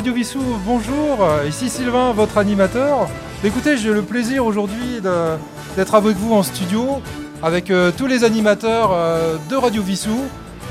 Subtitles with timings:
[0.00, 1.28] Radio Vissou, bonjour.
[1.46, 3.06] Ici Sylvain, votre animateur.
[3.44, 5.02] Écoutez, j'ai le plaisir aujourd'hui
[5.76, 7.02] d'être avec vous en studio
[7.42, 10.18] avec euh, tous les animateurs euh, de Radio Vissou.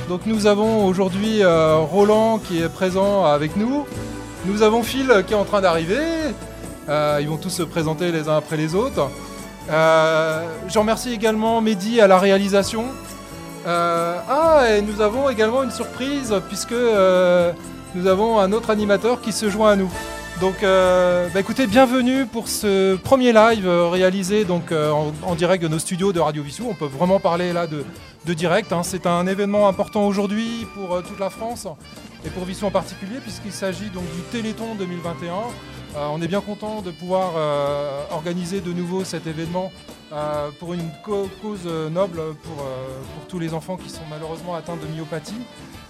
[0.08, 3.86] Donc nous avons aujourd'hui euh, Roland qui est présent avec nous.
[4.48, 6.02] Nous avons Phil qui est en train d'arriver.
[6.88, 9.12] Ils vont tous se présenter les uns après les autres.
[9.70, 12.86] Je remercie également Mehdi à la réalisation.
[13.68, 16.74] Ah, et nous avons également une surprise puisque
[17.96, 19.92] nous avons un autre animateur qui se joint à nous.
[20.40, 24.92] Donc, euh, bah écoutez, bienvenue pour ce premier live euh, réalisé euh,
[25.24, 26.66] en, direct de nos studios de Radio Vissou.
[26.70, 27.84] On peut vraiment parler là de,
[28.34, 28.72] direct.
[28.72, 28.84] hein.
[28.84, 31.68] C'est un événement important aujourd'hui pour toute la France
[32.26, 35.34] et pour Vissou en particulier puisqu'il s'agit du Téléthon 2021.
[35.34, 37.34] Euh, on est bien content de pouvoir
[38.12, 39.72] organiser de nouveau cet événement
[40.60, 45.42] pour une cause noble pour, pour tous les enfants qui sont malheureusement atteints de myopathie.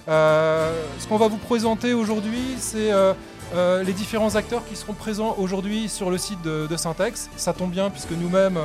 [0.10, 3.14] Euh, ce qu'on va vous présenter aujourd'hui, c'est euh,
[3.54, 7.30] euh, les différents acteurs qui seront présents aujourd'hui sur le site de, de Syntex.
[7.38, 8.60] Ça tombe bien puisque nous-mêmes,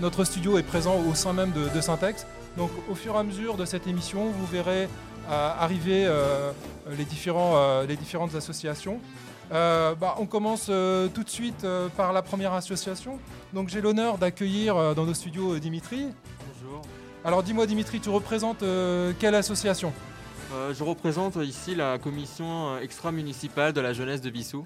[0.00, 2.26] notre studio est présent au sein même de, de Syntex.
[2.56, 4.88] Donc au fur et à mesure de cette émission, vous verrez
[5.28, 6.08] arriver
[6.96, 9.00] les, différents, les différentes associations.
[9.52, 13.18] Euh, bah, on commence euh, tout de suite euh, par la première association.
[13.52, 16.08] Donc j'ai l'honneur d'accueillir dans nos studios Dimitri.
[16.62, 16.82] Bonjour.
[17.24, 18.64] Alors dis-moi Dimitri, tu représentes
[19.18, 19.92] quelle association?
[20.54, 24.64] Euh, je représente ici la commission euh, extra-municipale de la jeunesse de Vissou.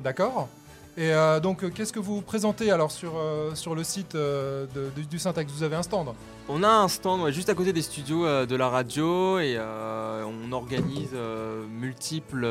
[0.00, 0.48] D'accord.
[0.96, 5.02] Et euh, donc, qu'est-ce que vous présentez alors sur, euh, sur le site de- de-
[5.02, 5.50] du Syntax?
[5.52, 6.08] Vous avez un stand?
[6.48, 10.50] On a un stand ouais, juste à côté des studios de la radio et on
[10.52, 11.14] organise
[11.70, 12.46] multiples,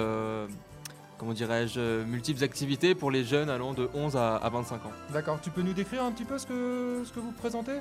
[1.18, 4.92] comment dirais-je, multiples activités pour les jeunes allant de 11 à, à 25 ans.
[5.12, 5.40] D'accord.
[5.42, 7.74] Tu peux nous décrire un petit peu ce que, ce que vous présentez?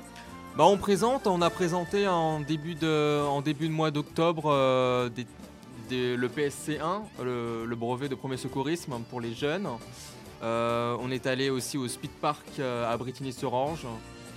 [0.59, 5.07] Bah, on présente, on a présenté en début de, en début de mois d'octobre euh,
[5.07, 5.25] des-
[5.87, 9.69] des- le PSC1, le, le brevet de premier secourisme pour les jeunes.
[10.43, 13.87] Euh, on est allé aussi au Speed Park euh, à Brittany-sur-Orge,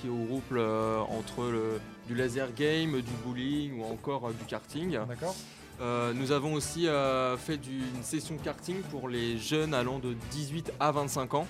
[0.00, 4.96] qui regroupe euh, entre le- du laser game, du bowling ou encore du karting.
[5.08, 5.34] D'accord.
[5.80, 10.14] Euh, nous avons aussi euh, fait du- une session karting pour les jeunes allant de
[10.30, 11.48] 18 à 25 ans.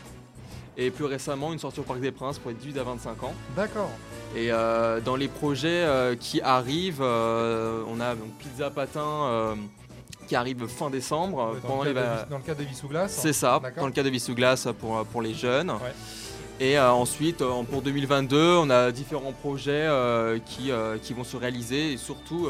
[0.76, 3.34] Et plus récemment, une sortie au Parc des Princes pour les 18 à 25 ans.
[3.54, 3.90] D'accord.
[4.34, 9.56] Et euh, dans les projets euh, qui arrivent, euh, on a donc Pizza Patin
[10.26, 11.56] qui arrive fin décembre.
[11.62, 13.18] Dans, pendant le les cadre de, dans le de Vissou Glace.
[13.20, 15.70] C'est ça, dans le cas de Vissou Glace pour, pour les jeunes.
[15.70, 15.92] Ouais.
[16.60, 19.88] Et ensuite, pour 2022, on a différents projets
[20.46, 20.70] qui,
[21.02, 21.92] qui vont se réaliser.
[21.92, 22.48] Et surtout,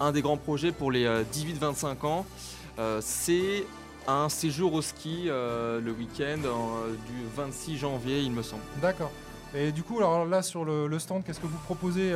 [0.00, 2.26] un des grands projets pour les euh, 18-25 ans,
[3.00, 3.64] c'est
[4.06, 8.62] un séjour au ski euh, le week-end euh, du 26 janvier, il me semble.
[8.80, 9.10] D'accord.
[9.56, 12.12] Et du coup, alors là, sur le, le stand, qu'est-ce que vous proposez?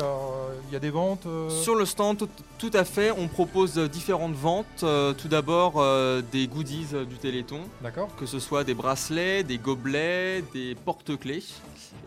[0.69, 2.29] Il y a des ventes euh, Sur le stand, tout,
[2.59, 4.67] tout à fait, on propose différentes ventes.
[4.83, 8.09] Euh, tout d'abord, euh, des goodies du Téléthon, D'accord.
[8.17, 11.45] que ce soit des bracelets, des gobelets, des porte-clés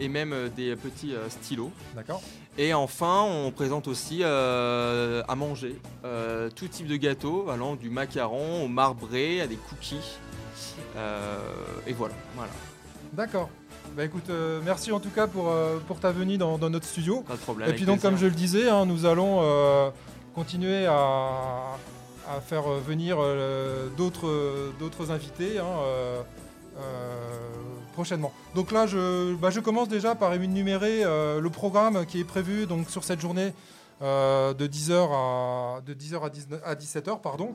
[0.02, 1.72] et même des petits stylos.
[1.96, 2.22] D'accord.
[2.62, 7.90] Et enfin, on présente aussi euh, à manger euh, tout type de gâteaux, allant du
[7.90, 10.20] macaron au marbré à des cookies.
[10.96, 11.40] Euh,
[11.88, 12.52] et voilà, voilà,
[13.14, 13.50] D'accord.
[13.98, 16.86] Bah écoute, euh, merci en tout cas pour, euh, pour ta venue dans, dans notre
[16.86, 17.22] studio.
[17.22, 17.68] pas de problème.
[17.68, 19.90] Et puis donc, comme je le disais, hein, nous allons euh,
[20.36, 21.78] continuer à,
[22.30, 23.18] à faire venir
[23.98, 25.66] d'autres d'autres invités hein,
[28.56, 32.66] Donc là, je, bah, je commence déjà par énumérer euh, le programme qui est prévu
[32.66, 33.54] donc, sur cette journée
[34.02, 37.22] euh, de 10h à, de 10h à, 19 à 17h.
[37.22, 37.54] Pardon.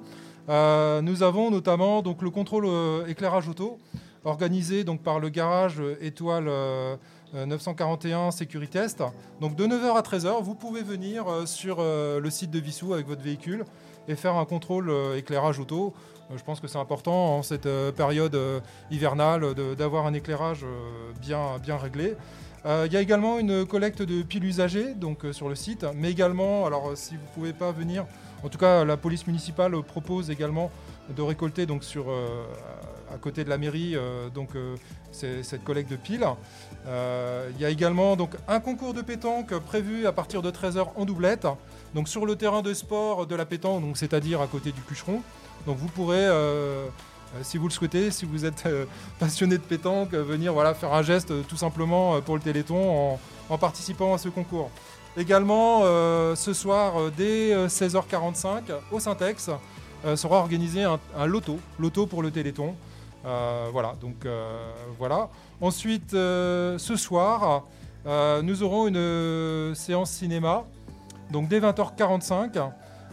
[0.48, 2.68] Euh, nous avons notamment donc, le contrôle
[3.08, 3.78] éclairage auto
[4.24, 6.50] organisé donc, par le garage étoile
[7.44, 9.02] 941 Security Test.
[9.40, 12.94] Donc de 9h à 13h, vous pouvez venir euh, sur euh, le site de Vissou
[12.94, 13.64] avec votre véhicule
[14.08, 15.92] et faire un contrôle euh, éclairage auto.
[16.34, 18.36] Je pense que c'est important en cette période
[18.90, 20.66] hivernale d'avoir un éclairage
[21.20, 22.16] bien, bien réglé.
[22.64, 26.66] Il y a également une collecte de piles usagées donc, sur le site, mais également,
[26.66, 28.06] alors si vous ne pouvez pas venir,
[28.42, 30.72] en tout cas la police municipale propose également
[31.14, 32.06] de récolter donc, sur,
[33.14, 33.94] à côté de la mairie
[34.34, 34.48] donc,
[35.12, 36.26] cette collecte de piles.
[36.88, 40.86] Euh, Il y a également donc, un concours de pétanque prévu à partir de 13h
[40.94, 41.46] en doublette,
[41.94, 45.22] donc sur le terrain de sport de la pétanque, donc c'est-à-dire à côté du Cucheron.
[45.66, 46.86] Donc vous pourrez euh,
[47.42, 48.64] si vous le souhaitez, si vous êtes
[49.18, 53.18] passionné de pétanque, venir voilà, faire un geste tout simplement pour le Téléthon
[53.48, 54.70] en, participant à ce concours.
[55.16, 55.80] Également,
[56.34, 58.62] ce soir, dès 16h45,
[58.92, 59.50] au Syntex,
[60.14, 62.74] sera organisé un, un, loto, loto pour le Téléthon.
[63.24, 64.26] voilà, donc
[64.98, 65.28] voilà.
[65.60, 67.64] Ensuite, ce soir,
[68.04, 70.64] nous aurons une séance cinéma,
[71.30, 72.72] donc dès 20h45.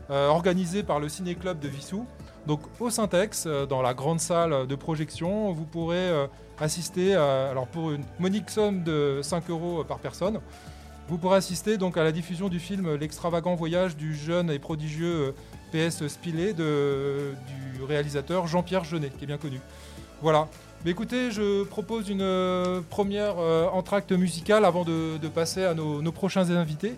[0.10, 2.06] Euh, organisé par le Ciné Club de Vissou.
[2.46, 6.28] Donc au Syntex, euh, dans la grande salle de projection, vous pourrez euh,
[6.60, 10.40] assister, alors pour une monique somme de 5 euros par personne,
[11.08, 15.34] vous pourrez assister donc à la diffusion du film L'extravagant voyage du jeune et prodigieux
[15.72, 19.60] PS Spillet de, du réalisateur Jean-Pierre Jeunet, qui est bien connu.
[20.22, 20.48] Voilà.
[20.86, 23.38] Écoutez, je propose une première
[23.74, 26.96] entracte musicale avant de, passer à nos prochains invités.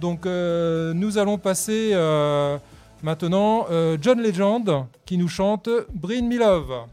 [0.00, 2.58] Donc euh, nous allons passer euh,
[3.02, 6.86] maintenant euh, John Legend qui nous chante Bring Me Love.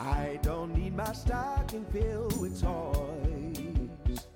[0.00, 4.26] I don't need my stocking filled with toys.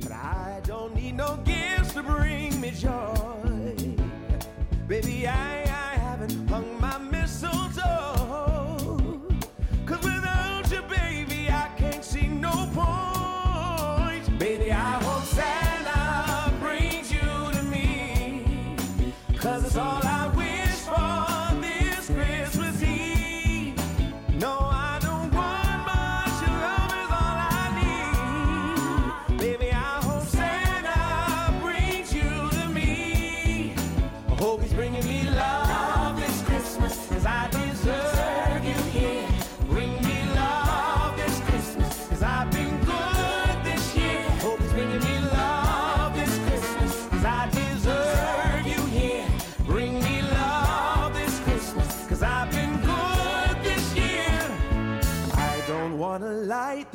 [0.00, 3.37] But I don't need no gifts to bring me joy.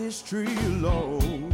[0.04, 1.53] This tree alone.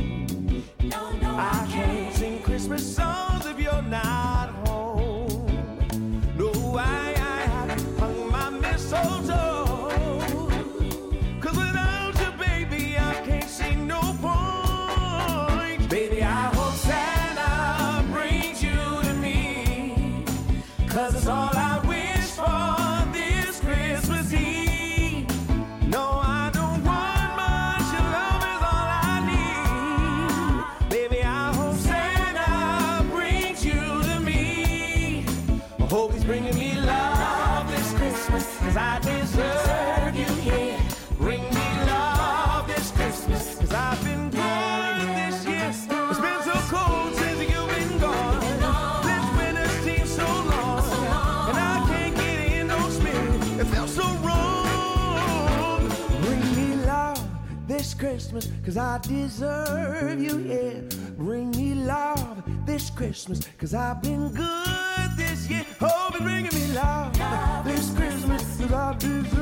[57.99, 60.79] Christmas, cause I deserve you, yeah.
[61.17, 65.65] Bring me love this Christmas, cause I've been good this year.
[65.81, 69.38] Oh, be bringing me love, love this Christmas, cause I deserve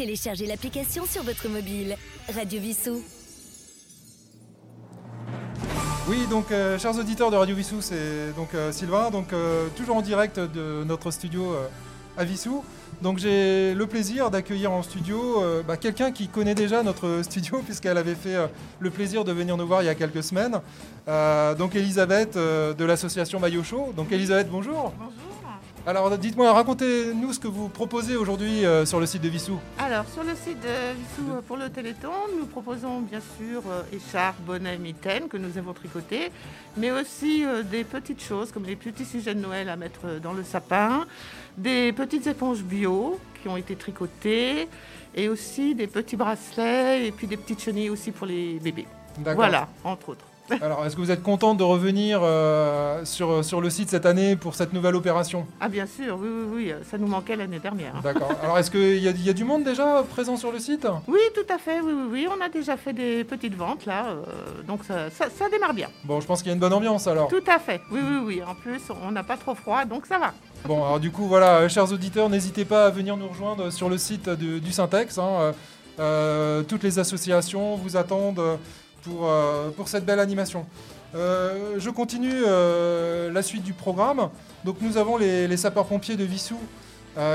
[0.00, 1.94] Téléchargez l'application sur votre mobile.
[2.34, 3.02] Radio Vissou.
[6.08, 9.96] Oui, donc euh, chers auditeurs de Radio Vissou, c'est donc euh, Sylvain, donc euh, toujours
[9.96, 11.54] en direct de notre studio
[12.16, 12.64] à Vissou.
[13.02, 17.98] Donc j'ai le plaisir d'accueillir en studio bah, quelqu'un qui connaît déjà notre studio puisqu'elle
[17.98, 18.38] avait fait
[18.78, 20.62] le plaisir de venir nous voir il y a quelques semaines.
[21.58, 23.92] donc Elisabeth de l'association Maillot Show.
[23.94, 24.94] Donc Elisabeth, bonjour.
[24.98, 25.29] Bonjour.
[25.86, 29.58] Alors dites-moi, racontez-nous ce que vous proposez aujourd'hui euh, sur le site de Vissou.
[29.78, 33.82] Alors sur le site de Vissou euh, pour le Téléthon, nous proposons bien sûr euh,
[33.90, 36.30] écharpes, bonnets, mitaines que nous avons tricotés,
[36.76, 40.44] mais aussi des petites choses comme les petits sujets de Noël à mettre dans le
[40.44, 41.06] sapin,
[41.56, 44.68] des petites éponges bio qui ont été tricotées,
[45.14, 48.86] et aussi des petits bracelets et puis des petites chenilles aussi pour les bébés.
[49.34, 50.29] Voilà, entre autres.
[50.62, 54.36] Alors, est-ce que vous êtes contente de revenir euh, sur, sur le site cette année
[54.36, 55.46] pour cette nouvelle opération?
[55.60, 57.94] Ah bien sûr, oui, oui, oui, ça nous manquait l'année dernière.
[58.02, 58.30] D'accord.
[58.42, 60.86] Alors, est-ce qu'il y, a- il y a du monde déjà présent sur le site?
[61.08, 64.06] Oui, tout à fait, oui, oui, oui, on a déjà fait des petites ventes là,
[64.08, 64.22] euh,
[64.66, 65.88] donc ça, ça- ça démarre bien.
[66.04, 67.28] Bon, je pense qu'il y a une bonne ambiance alors.
[67.28, 70.18] Tout à fait, oui, oui, oui, en plus on n'a pas trop froid, donc ça
[70.18, 70.32] va.
[70.66, 73.88] Bon, alors du coup, voilà, euh, chers auditeurs, n'hésitez pas à venir nous rejoindre sur
[73.88, 75.16] le site du, du Syntex.
[75.18, 75.52] hein, euh,
[75.98, 78.42] euh, toutes les associations vous attendent
[79.02, 80.66] pour, euh, pour cette belle animation.
[81.14, 84.30] Euh, je continue euh, la suite du programme.
[84.64, 86.58] Donc nous avons les, sapeurs-pompiers de Vissou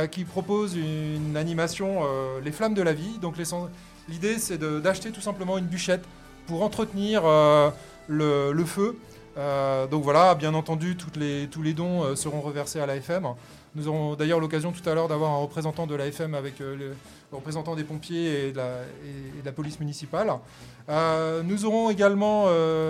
[0.10, 2.00] qui proposent une animation
[2.44, 3.20] Les Flammes de la Vie.
[3.22, 3.36] Donc
[4.08, 6.04] l'idée c'est d'acheter tout simplement une bûchette
[6.48, 7.24] pour entretenir
[8.08, 8.98] le feu.
[9.38, 13.27] Euh, donc voilà, bien entendu, tous les dons euh, seront reversés à l'AFM.
[13.75, 16.96] Nous aurons d'ailleurs l'occasion tout à l'heure d'avoir un représentant de l'AFM avec euh, le,
[17.34, 18.58] représentant des pompiers et de
[19.44, 20.32] la, police municipale.
[21.44, 22.48] Nous aurons également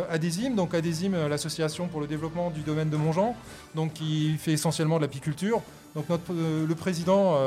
[0.09, 3.35] Adésim, donc Adésim, euh, l'association pour le développement du domaine de Montjean,
[3.73, 5.61] donc qui fait essentiellement de l'apiculture.
[5.95, 7.39] Donc le président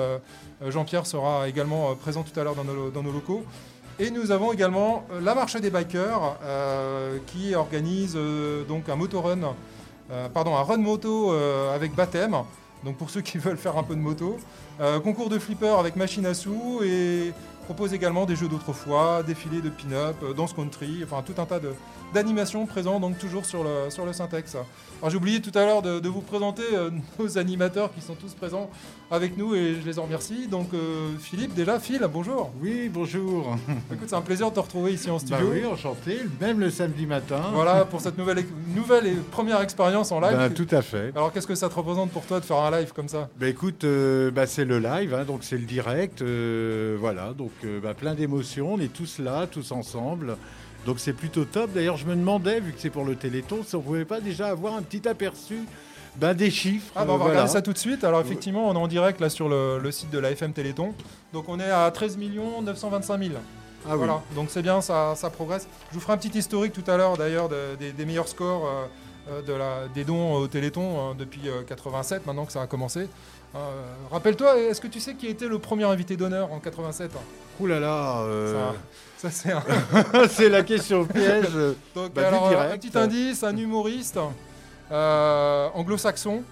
[0.66, 3.44] Jean-Pierre sera également présent tout à l'heure dans nos locaux.
[4.00, 8.94] Et nous avons également euh, la marche des bikers euh, qui organise euh, donc un
[8.94, 9.54] motorun,
[10.32, 11.32] pardon, un run moto
[11.74, 12.36] avec baptême.
[12.84, 14.38] Donc pour ceux qui veulent faire un peu de moto,
[15.02, 19.68] concours de flipper avec machine à sous et propose également des jeux d'autrefois, défilés de
[19.68, 21.60] pin-up, danse country, enfin tout un tas
[22.14, 24.54] d'animations présents donc toujours sur le, sur le Syntex.
[24.54, 26.62] Alors j'ai oublié tout à l'heure de, vous présenter
[27.18, 28.70] nos animateurs qui sont tous présents
[29.10, 30.46] avec nous et je les en remercie.
[30.48, 32.50] Donc euh, Philippe déjà, Phil, bonjour.
[32.60, 33.56] Oui, bonjour.
[33.92, 35.48] Écoute, c'est un plaisir de te retrouver ici en Bah studio.
[35.52, 37.40] oui, enchanté, même le samedi matin.
[37.54, 40.36] Voilà pour cette nouvelle, nouvelle et première expérience en live.
[40.36, 41.12] Bah, tout à fait.
[41.14, 43.28] Alors qu'est-ce que ça te représente pour toi de faire un live comme ça?
[43.38, 46.22] Bah écoute, euh, bah, c'est le live, hein, donc c'est le direct.
[46.22, 48.74] euh, voilà, donc bah, plein d'émotions.
[48.74, 50.36] On est tous là, tous ensemble.
[50.86, 51.70] Donc c'est plutôt top.
[51.74, 54.46] D'ailleurs, je me demandais, vu que c'est pour le Téléthon, si on pouvait pas déjà
[54.48, 55.56] avoir un petit aperçu
[56.18, 56.92] bah, des chiffres.
[56.96, 57.30] Ah bah on va euh, voilà.
[57.32, 58.04] regarder ça tout de suite.
[58.04, 60.94] Alors effectivement, on est en direct là sur le, le site de la FM Téléthon.
[61.32, 62.18] Donc on est à 13
[62.62, 63.34] 925 000.
[63.86, 63.98] Ah oui.
[63.98, 65.68] Voilà, donc c'est bien, ça, ça progresse.
[65.90, 68.66] Je vous ferai un petit historique tout à l'heure d'ailleurs de- des, des meilleurs scores
[68.66, 68.86] euh,
[69.30, 72.66] euh, de la, des dons au Téléthon hein, depuis euh, 87, maintenant que ça a
[72.66, 73.08] commencé.
[73.54, 73.58] Euh,
[74.10, 77.12] Rappelle-toi, est-ce que tu sais qui était le premier invité d'honneur en 87
[77.60, 78.70] Ouh là là, euh,
[79.16, 79.62] Ça, c'est un...
[80.28, 81.46] c'est la question piège.
[81.94, 84.18] Donc, Bah, alors, un petit indice, un humoriste
[84.90, 86.42] euh, anglo-saxon,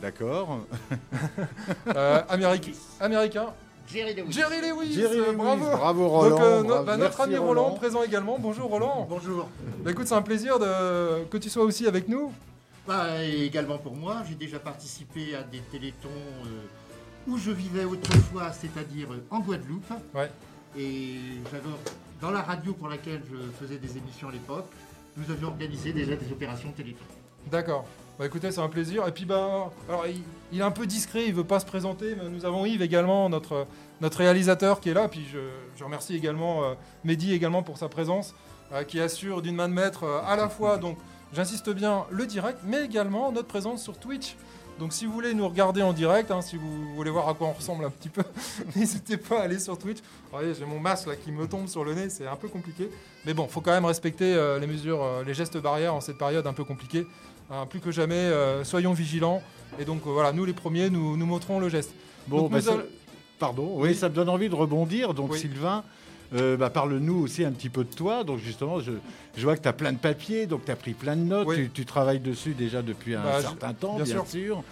[0.00, 0.60] D'accord.
[1.94, 3.46] euh, américain, américain.
[3.92, 4.32] Jerry Lewis.
[4.32, 5.64] Jerry Lewis, Jerry euh, Lewis, bravo.
[5.76, 6.30] bravo Roland.
[6.30, 6.84] Donc, euh, no- bravo.
[6.84, 7.70] bah, notre Merci, ami Roland.
[7.72, 8.38] présent également.
[8.38, 9.06] Bonjour Roland.
[9.10, 9.48] Bonjour.
[9.82, 11.24] Bah, écoute, c'est un plaisir de...
[11.24, 12.32] que tu sois aussi avec nous.
[12.86, 16.60] Bah, et également pour moi, j'ai déjà participé à des télétons euh,
[17.26, 19.92] où je vivais autrefois, c'est-à-dire en Guadeloupe.
[20.14, 20.30] Ouais.
[20.78, 21.16] Et
[21.50, 21.64] j'avais,
[22.20, 24.70] dans la radio pour laquelle je faisais des émissions à l'époque,
[25.16, 27.04] nous avions organisé déjà des opérations téléton.
[27.46, 27.84] D'accord.
[28.20, 29.08] Bah écoutez, c'est un plaisir.
[29.08, 30.04] Et puis bah, alors
[30.52, 33.30] il, est un peu discret, il veut pas se présenter, mais nous avons Yves également,
[33.30, 33.66] notre,
[34.02, 35.08] notre réalisateur qui est là.
[35.08, 35.38] Puis je,
[35.74, 38.34] je remercie également euh, Mehdi également pour sa présence,
[38.72, 40.98] euh, qui assure d'une main de maître euh, à la fois, donc
[41.32, 44.36] j'insiste bien, le direct, mais également notre présence sur Twitch.
[44.78, 47.46] Donc si vous voulez nous regarder en direct, hein, si vous voulez voir à quoi
[47.46, 48.22] on ressemble un petit peu,
[48.76, 50.00] n'hésitez pas à aller sur Twitch.
[50.00, 52.48] Vous voyez, j'ai mon masque là qui me tombe sur le nez, c'est un peu
[52.48, 52.90] compliqué.
[53.24, 56.52] Mais bon, faut quand même respecter les mesures, les gestes barrières en cette période un
[56.52, 57.06] peu compliquée.
[57.50, 59.42] Hein, plus que jamais, euh, soyons vigilants.
[59.78, 61.92] Et donc euh, voilà, nous les premiers, nous, nous montrons le geste.
[62.28, 62.76] Bon, Donc, bah, ça-
[63.38, 65.14] Pardon, oui, ça me donne envie de rebondir.
[65.14, 65.38] Donc, Oui.
[65.38, 65.82] Sylvain,
[66.34, 68.22] euh, bah, parle-nous aussi un petit peu de toi.
[68.22, 68.92] Donc, justement, je,
[69.34, 71.48] je vois que tu as plein de papiers, donc tu as pris plein de notes.
[71.48, 71.56] Oui.
[71.56, 74.26] Tu, tu travailles dessus déjà depuis un Bah, je- certain temps, bien bien, sûr.
[74.26, 74.62] sûr.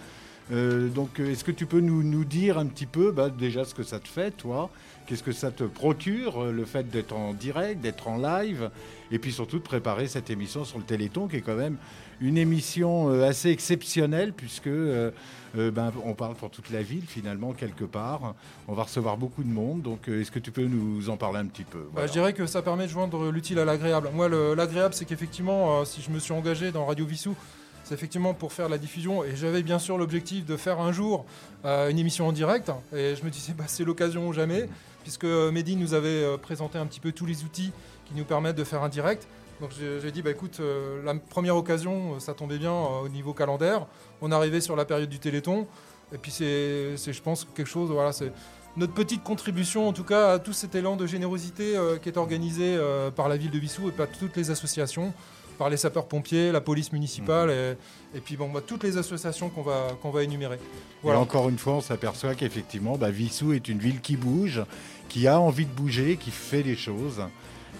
[0.51, 3.73] Euh, donc, est-ce que tu peux nous, nous dire un petit peu bah, déjà ce
[3.73, 4.69] que ça te fait, toi?
[5.07, 8.69] Qu'est-ce que ça te procure, le fait d'être en direct, d'être en live?
[9.11, 11.77] Et puis surtout de préparer cette émission sur le Téléthon, qui est quand même
[12.21, 15.11] une émission euh, assez exceptionnelle, puisque euh,
[15.57, 18.35] euh, ben, on parle pour toute la ville, finalement, quelque part.
[18.67, 19.81] On va recevoir beaucoup de monde.
[19.81, 21.87] Donc, est-ce que tu peux nous en parler un petit peu?
[21.95, 24.09] Bah, je dirais que ça permet de joindre l'utile à l'agréable.
[24.13, 27.35] Moi, le- l'agréable, c'est qu'effectivement, euh, si je me suis engagé dans Radio Vissou,
[27.83, 29.23] c'est effectivement pour faire la diffusion.
[29.23, 31.25] Et j'avais bien sûr l'objectif de faire un jour
[31.65, 32.69] euh, une émission en direct.
[32.95, 34.69] Et je me disais, bah, c'est l'occasion ou jamais,
[35.03, 37.71] puisque euh, Mehdi nous avait présenté un petit peu tous les outils
[38.05, 39.27] qui nous permettent de faire un direct.
[39.61, 43.09] Donc j'ai dit, bah, écoute, euh, la première occasion, euh, ça tombait bien euh, au
[43.09, 43.87] niveau calendaire.
[44.21, 45.67] On arrivait sur la période du Téléthon.
[46.13, 48.31] Et puis c'est, je pense, quelque chose, voilà, c'est
[48.77, 52.17] notre petite contribution, en tout cas, à tout cet élan de générosité euh, qui est
[52.17, 52.77] organisé
[53.15, 55.11] par la ville de Vissou et par toutes les associations,
[55.57, 59.61] par les sapeurs-pompiers, la police municipale et, et puis bon, bah, toutes les associations qu'on
[59.61, 60.55] va, qu'on va énumérer.
[60.55, 60.59] Et
[61.03, 61.19] Voilà.
[61.19, 64.63] encore une fois, on s'aperçoit qu'effectivement, bah, Vissou est une ville qui bouge,
[65.09, 67.21] qui a envie de bouger, qui fait des choses.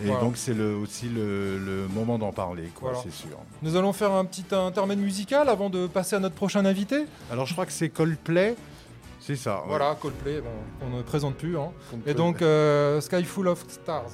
[0.02, 0.22] Et Voilà.
[0.22, 3.04] donc c'est le, aussi le, le moment d'en parler, quoi, Voilà.
[3.04, 3.38] c'est sûr.
[3.62, 7.06] Nous allons faire un petit intermède musical avant de passer à notre prochain invité.
[7.32, 8.56] Alors je crois que c'est Coldplay,
[9.20, 9.58] c'est ça.
[9.58, 9.64] ouais.
[9.68, 10.50] Voilà, Coldplay, bon,
[10.88, 11.58] on ne présente plus.
[11.58, 11.72] hein.
[12.08, 14.06] Et donc, euh, Sky Full of Stars.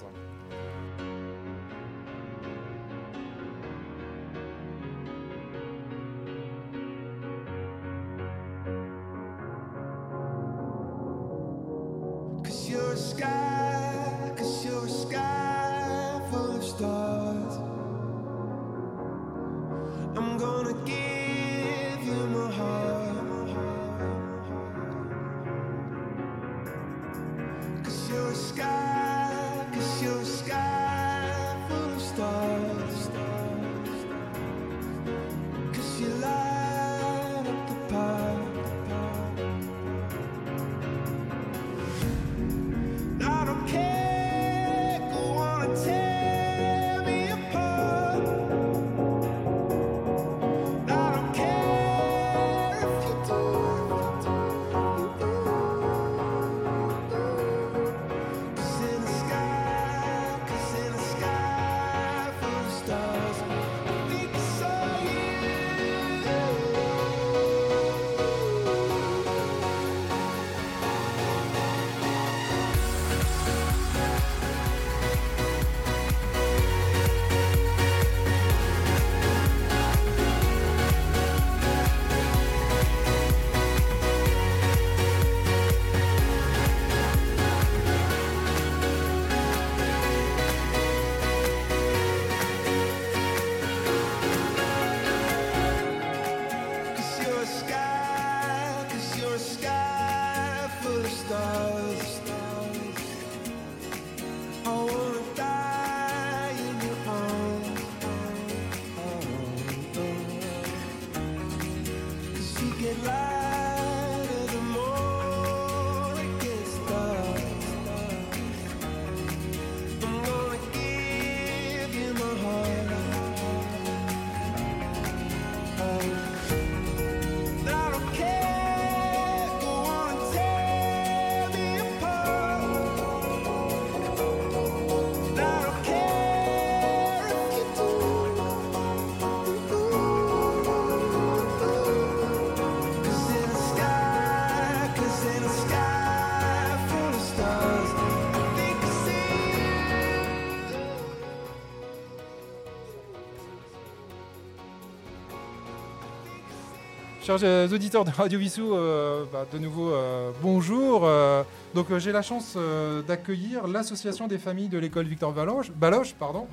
[157.26, 161.02] Chers euh, auditeurs de Radio Vissou, euh, bah, de nouveau euh, bonjour.
[161.06, 161.42] Euh,
[161.74, 165.72] donc euh, j'ai la chance euh, d'accueillir l'association des familles de l'école Victor Baloche.
[165.72, 166.46] Baloche pardon.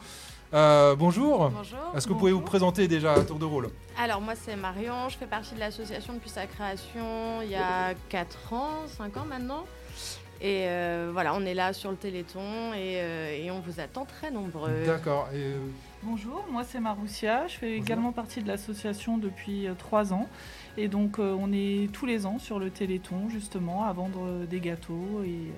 [0.55, 1.51] Euh, bonjour.
[1.51, 1.79] Bonjour.
[1.95, 3.69] Est-ce que vous pouvez vous présenter déjà à tour de rôle?
[3.99, 7.93] Alors moi c'est Marion, je fais partie de l'association depuis sa création il y a
[8.09, 9.67] 4 ans, 5 ans maintenant.
[10.41, 14.05] Et euh, voilà, on est là sur le Téléthon et, euh, et on vous attend
[14.05, 14.73] très nombreux.
[14.87, 15.29] D'accord.
[15.35, 15.59] Et, euh,
[16.05, 17.85] Bonjour, moi c'est Maroussia, je fais Bonjour.
[17.85, 20.29] également partie de l'association depuis euh, trois ans.
[20.77, 24.47] Et donc euh, on est tous les ans sur le Téléthon justement à vendre euh,
[24.47, 25.51] des gâteaux et euh,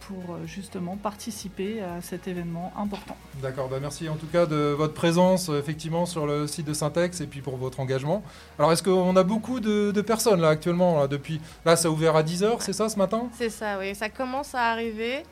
[0.00, 3.14] pour justement participer à cet événement important.
[3.42, 7.20] D'accord, bah merci en tout cas de votre présence effectivement sur le site de Syntex
[7.20, 8.22] et puis pour votre engagement.
[8.58, 11.90] Alors est-ce qu'on a beaucoup de, de personnes là actuellement là, depuis Là ça a
[11.90, 13.28] ouvert à 10h, c'est ça ce matin?
[13.34, 15.24] C'est ça, oui, ça commence à arriver.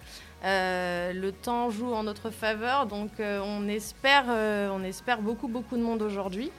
[0.44, 5.48] Euh, le temps joue en notre faveur, donc euh, on, espère, euh, on espère beaucoup,
[5.48, 6.52] beaucoup de monde aujourd'hui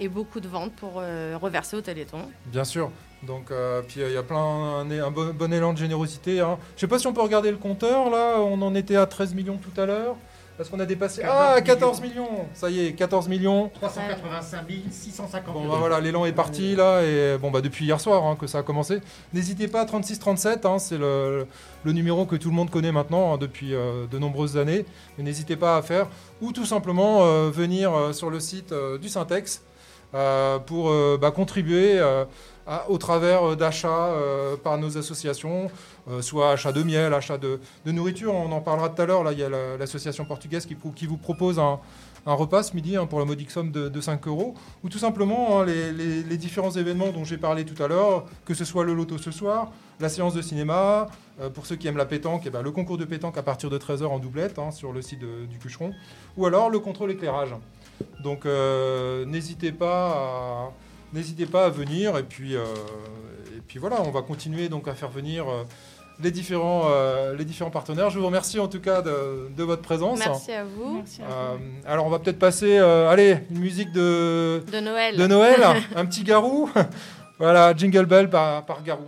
[0.00, 2.18] et beaucoup de ventes pour euh, reverser au Téléthon.
[2.46, 2.90] Bien sûr.
[3.22, 6.40] Donc euh, puis euh, il y a plein un, un bon, bon élan de générosité.
[6.40, 6.58] Hein.
[6.76, 9.34] Je sais pas si on peut regarder le compteur là, on en était à 13
[9.34, 10.16] millions tout à l'heure.
[10.60, 11.64] Est-ce qu'on a dépassé 14 Ah millions.
[11.64, 13.70] 14 millions Ça y est, 14 millions.
[13.74, 18.24] 385 650 Bon bah voilà, l'élan est parti là et bon bah depuis hier soir
[18.26, 19.00] hein, que ça a commencé.
[19.32, 21.46] N'hésitez pas 36 37 hein, c'est le,
[21.84, 24.84] le numéro que tout le monde connaît maintenant hein, depuis euh, de nombreuses années.
[25.16, 26.08] Mais n'hésitez pas à faire
[26.40, 29.77] ou tout simplement euh, venir euh, sur le site euh, du Syntex euh,
[30.12, 32.24] pour euh, bah, contribuer euh,
[32.88, 35.70] au travers euh, d'achats euh, par nos associations,
[36.10, 38.34] euh, soit achat de miel, achat de, nourriture.
[38.34, 39.24] On en parlera tout à l'heure.
[39.24, 41.80] Là, il y a la- l'association portugaise qui, vous propose un,
[42.26, 44.52] repas ce midi hein, pour la modique somme de, de 5 euros,
[44.84, 48.66] ou tout simplement hein, les, différents événements dont j'ai parlé tout à l'heure, que ce
[48.66, 51.06] soit le loto ce soir, la séance de cinéma,
[51.40, 53.70] euh, pour ceux qui aiment la pétanque, eh ben, le concours de pétanque à partir
[53.70, 55.94] de 13h en doublette hein, sur le site du Cucheron,
[56.36, 57.54] ou alors le contrôle éclairage.
[58.22, 60.70] Donc euh, n'hésitez pas à...
[61.14, 62.64] N'hésitez pas à venir et puis, euh,
[63.56, 65.62] et puis voilà, on va continuer donc à faire venir euh,
[66.22, 68.10] les différents, euh, les différents partenaires.
[68.10, 70.18] Je vous remercie en tout cas de, de votre présence.
[70.18, 70.96] Merci à vous.
[70.96, 71.88] Merci à Euh, vous.
[71.88, 75.16] alors on va peut-être passer, euh, allez, une musique de, De Noël.
[75.16, 75.62] de Noël,
[75.96, 76.68] un petit Garou.
[77.38, 79.04] voilà, Jingle Bell par, par Garou.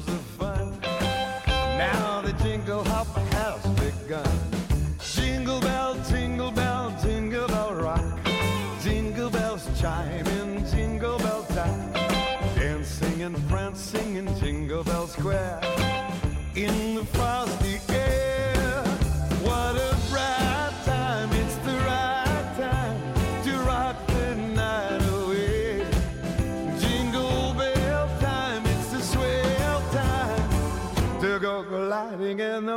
[0.00, 0.80] Fun.
[1.76, 4.51] Now the jingle hop has begun.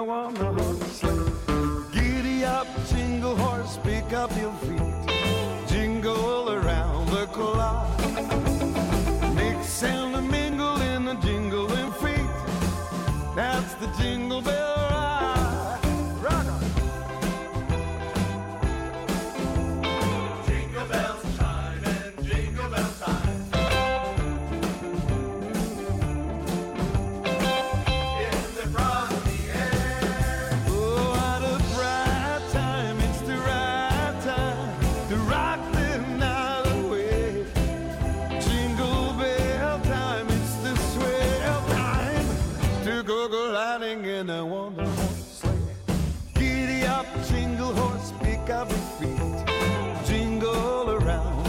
[0.05, 0.34] wall?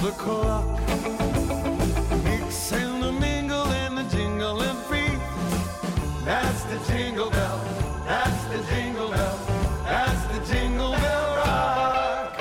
[0.06, 0.64] The clock.
[2.24, 5.18] Mix and the mingle and the jingling feet.
[6.24, 7.60] That's the jingle bell.
[8.06, 9.38] That's the jingle bell.
[9.84, 12.38] That's the jingle bell rock.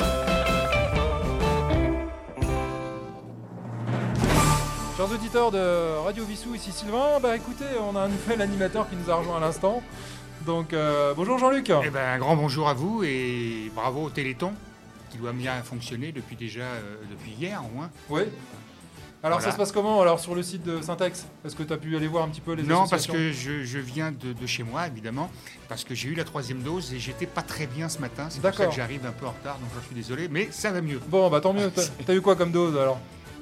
[4.98, 7.20] Chers auditeurs de Radio Vissou, ici Sylvain.
[7.20, 9.82] Bah écoutez, on a un nouvel animateur qui nous a rejoint à l'instant.
[10.46, 11.72] Donc euh, bonjour Jean-Luc.
[11.84, 14.54] Eh ben, un grand bonjour à vous et bravo au Téléthon
[15.16, 17.90] qui doit bien fonctionner depuis déjà euh, depuis hier au moins.
[18.10, 18.24] Oui.
[19.24, 19.52] Alors Voilà.
[19.52, 21.26] ça se passe comment alors sur le site de Syntex?
[21.44, 23.64] Est-ce que tu as pu aller voir un petit peu les Non, parce que je,
[23.64, 25.32] je viens de, de chez moi évidemment,
[25.68, 28.28] parce que j'ai eu la troisième dose et j'étais pas très bien ce matin.
[28.30, 30.72] C'est pour ça que j'arrive un peu en retard, donc je suis désolé, mais ça
[30.72, 31.00] va mieux.
[31.08, 31.72] Bon bah tant mieux.
[31.74, 33.00] T'as t'as eu quoi comme dose alors?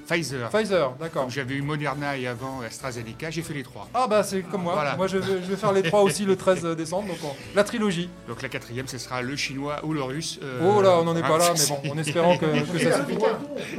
[0.08, 0.50] Pfizer.
[0.50, 1.30] Pfizer, d'accord.
[1.30, 3.88] J'avais eu Moderna et avant AstraZeneca, j'ai fait les trois.
[3.94, 4.74] Ah bah c'est comme moi.
[4.74, 4.96] Voilà.
[4.98, 7.08] Moi je vais, je vais faire les trois aussi le 13 décembre.
[7.08, 8.10] Donc on- la trilogie.
[8.28, 10.40] Donc la quatrième, ce sera le chinois ou le russe.
[10.44, 12.80] euh, Oh là, on n'en est hein, pas là, mais bon, en espérant que, que
[12.80, 13.18] ça suffit.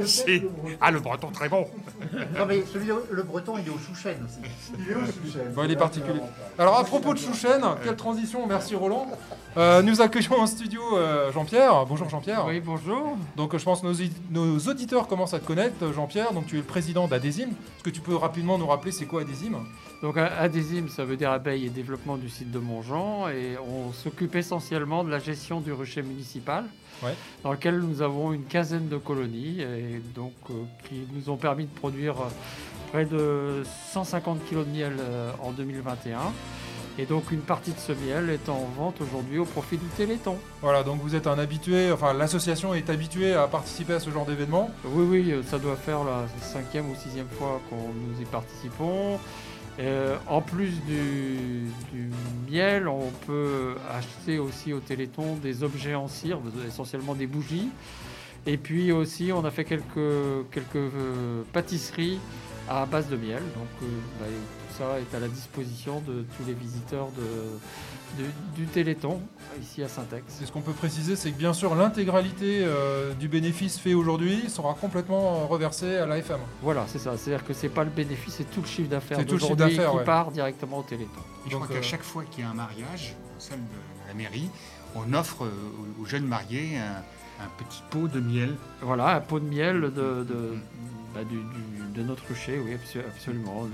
[0.05, 0.43] C'est-
[0.81, 1.67] Ah, le breton, très bon.
[2.37, 4.39] Non mais celui le breton il est au Chouchen aussi.
[5.55, 6.21] Bon, il est particulier.
[6.57, 9.07] Alors à propos de Chouchen, quelle transition, merci Roland.
[9.57, 11.85] Euh, nous accueillons en studio euh, Jean-Pierre.
[11.85, 12.45] Bonjour Jean-Pierre.
[12.45, 13.15] Oui, bonjour.
[13.37, 13.93] Donc je pense que nos,
[14.29, 15.93] nos auditeurs commencent à te connaître, euh,
[16.33, 17.49] Donc tu es le président d'Adésim.
[17.49, 19.51] Est-ce que tu peux rapidement nous rappeler c'est quoi Adésim
[20.01, 23.27] Donc Adésim, ça veut dire abeille et développement du site de Montjean.
[23.29, 26.65] Et on s'occupe essentiellement de la gestion du rucher municipal,
[27.03, 27.13] Ouais.
[27.43, 30.53] dans lequel nous avons une quinzaine de colonies, et donc, euh,
[30.87, 32.29] qui nous ont permis de produire euh,
[32.93, 36.17] près de 150 kg de miel euh, en 2021.
[36.97, 40.37] Et donc une partie de ce miel est en vente aujourd'hui au profit du Téléthon.
[40.61, 44.25] Voilà, donc vous êtes un habitué, enfin l'association est habituée à participer à ce genre
[44.25, 44.71] d'événement.
[44.85, 49.19] Oui, oui, euh, ça doit faire la cinquième ou sixième fois qu'on nous y participons.
[49.77, 52.09] Euh, en plus du, du
[52.49, 57.69] miel, on peut acheter aussi au Téléthon des objets en cire, essentiellement des bougies.
[58.47, 62.19] Et puis aussi, on a fait quelques, quelques euh, pâtisseries
[62.69, 63.41] à base de miel.
[63.55, 63.85] Donc euh,
[64.19, 64.27] bah,
[64.77, 69.21] ça est à la disposition de tous les visiteurs de, de- du Téléthon
[69.61, 70.23] ici à Saint-Ex.
[70.27, 74.49] C'est ce qu'on peut préciser, c'est que bien sûr l'intégralité euh, du bénéfice fait aujourd'hui
[74.49, 76.39] sera complètement euh, reversée à l'AFM.
[76.61, 77.17] Voilà, c'est ça.
[77.17, 79.51] C'est-à-dire que c'est pas le bénéfice, c'est tout le chiffre d'affaires C'est tout le chiffre
[79.55, 80.03] d'aujourd'hui d'affaires, qui ouais.
[80.03, 81.11] part directement au Téléthon.
[81.45, 83.55] Et je Donc, crois qu'à euh, chaque fois qu'il y a un mariage, au sein
[83.55, 84.49] de la mairie,
[84.95, 85.49] on offre euh,
[85.99, 88.55] aux- aux jeunes mariés un, un petit pot de miel.
[88.81, 90.53] Voilà, un pot de miel de, de,
[91.13, 93.63] bah, du- du- de notre rucher, oui, abso- absolument.
[93.63, 93.71] Donc,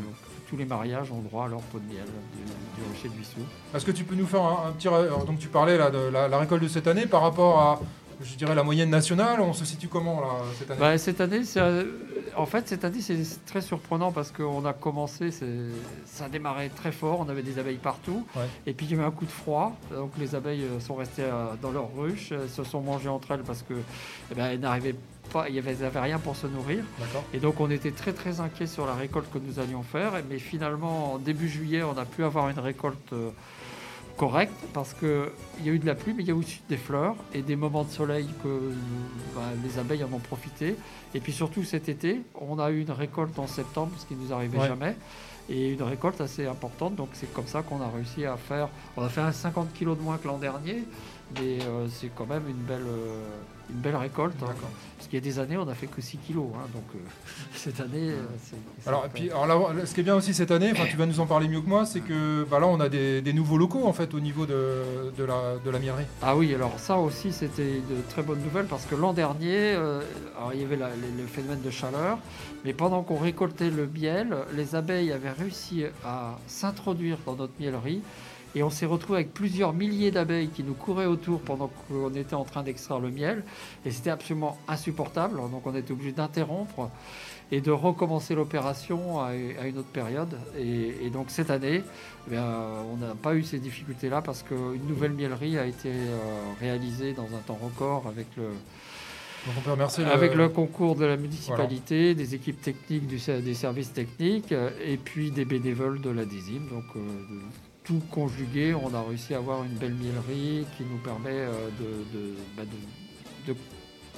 [0.51, 2.03] tous les mariages ont droit à leur pot de miel
[2.35, 3.39] du, du rucher de Vissou.
[3.73, 4.89] Est-ce que tu peux nous faire un, un petit...
[4.89, 7.79] alors, donc tu parlais là, de la, la récolte de cette année par rapport à,
[8.21, 9.39] je dirais, la moyenne nationale.
[9.39, 10.27] On se situe comment là
[10.59, 10.79] cette année?
[10.81, 11.85] Bah, cette année, euh,
[12.35, 16.91] en fait, cette année, c'est très surprenant parce qu'on a commencé, ça a démarré très
[16.91, 18.25] fort, on avait des abeilles partout.
[18.35, 18.43] Ouais.
[18.67, 20.95] Et puis il y a eu un coup de froid, donc les abeilles euh, sont
[20.95, 23.75] restées euh, dans leur ruche, se sont mangées entre elles parce que
[24.31, 26.83] eh ben, elles n'arrivaient pas, il y avait, rien pour se nourrir.
[27.33, 30.13] Et donc on était très très inquiets sur la récolte que nous allions faire.
[30.29, 33.29] Mais finalement, en début juillet, on a pu avoir une récolte euh,
[34.17, 35.31] correct parce qu'il
[35.63, 37.55] y a eu de la pluie, mais il y a aussi des fleurs et des
[37.55, 38.73] moments de soleil que euh,
[39.35, 40.75] bah, les abeilles en ont profité.
[41.15, 44.31] Et puis surtout cet été, on a eu une récolte en septembre, ce qui nous
[44.33, 44.67] arrivait Ouais.
[44.67, 44.95] jamais,
[45.49, 46.95] et une récolte assez importante.
[46.95, 48.69] Donc c'est comme ça qu'on a réussi à faire.
[48.97, 50.83] On a fait un 50 kg de moins que l'an dernier,
[51.35, 53.23] mais euh, c'est quand même une belle, euh,
[53.73, 54.35] une belle récolte.
[54.43, 54.53] hein.
[54.97, 56.35] Parce qu'il y a des années, on n'a fait que 6 kg.
[56.35, 56.99] donc euh,
[57.55, 58.87] cette année, euh, c'est.
[58.87, 61.07] Alors, et puis, alors là, ce qui est bien aussi cette année, enfin, tu vas
[61.07, 63.57] nous en parler mieux que moi, c'est que bah, là, on a des, des nouveaux
[63.57, 65.79] locaux en fait au niveau de, de la, de la.
[66.21, 70.01] Ah oui, alors ça aussi c'était de très bonnes nouvelles parce que l'an dernier, euh,
[70.37, 72.19] alors, il y avait la- le, le phénomène de chaleur,
[72.63, 78.01] mais pendant qu'on récoltait le miel, les abeilles avaient réussi à s'introduire dans notre mielerie
[78.55, 82.33] et on s'est retrouvé avec plusieurs milliers d'abeilles qui nous couraient autour pendant qu'on était
[82.35, 83.43] en train d'extraire le miel
[83.85, 86.89] et c'était absolument insupportable, donc on était obligé d'interrompre
[87.53, 90.37] et de recommencer l'opération à, une autre période.
[90.57, 91.83] Et, et donc cette année,
[92.27, 92.45] eh bien,
[92.93, 96.17] on n'a pas eu ces difficultés-là parce qu'une nouvelle mielerie a été euh,
[96.61, 100.95] réalisée dans un temps record avec le, Donc on peut remercier le- avec le concours
[100.95, 104.53] de la municipalité, des équipes techniques, du, des services techniques
[104.85, 106.67] et puis des bénévoles de la DISIM.
[106.69, 107.41] Donc euh, de-
[107.91, 112.17] tout conjugué, on a réussi à avoir une belle mielerie qui nous permet euh, de,
[112.17, 113.57] de- bah, de- de-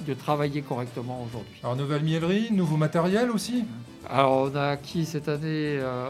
[0.06, 1.58] de travailler correctement aujourd'hui.
[1.62, 3.64] Alors, nouvelle mielerie, nouveau matériel aussi?
[4.08, 5.78] Alors, on a acquis cette année.
[5.80, 6.08] euh,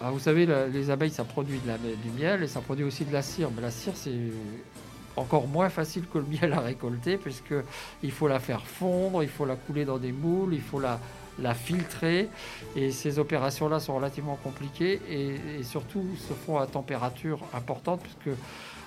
[0.00, 2.84] ah, vous savez, la- les abeilles, ça produit de la- du miel et ça produit
[2.84, 3.50] aussi de la cire.
[3.54, 4.12] Mais la cire, c'est
[5.16, 7.54] encore moins facile que le miel à récolter, puisque
[8.02, 11.00] il faut la faire fondre, il faut la couler dans des moules, il faut la,
[11.40, 12.28] la filtrer.
[12.76, 18.36] Et ces opérations-là sont relativement compliquées et, et surtout se font à température importante, puisque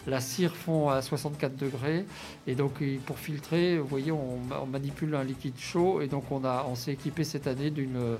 [0.08, 2.06] la cire fond à 64 degrés.
[2.48, 6.02] Et donc, pour filtrer, vous voyez, on, on manipule un liquide chaud.
[6.02, 8.18] Et donc, on, a, on s'est équipé cette année d'une,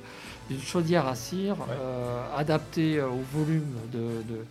[0.64, 4.46] chaudière à cire euh, adaptée au volume de, de-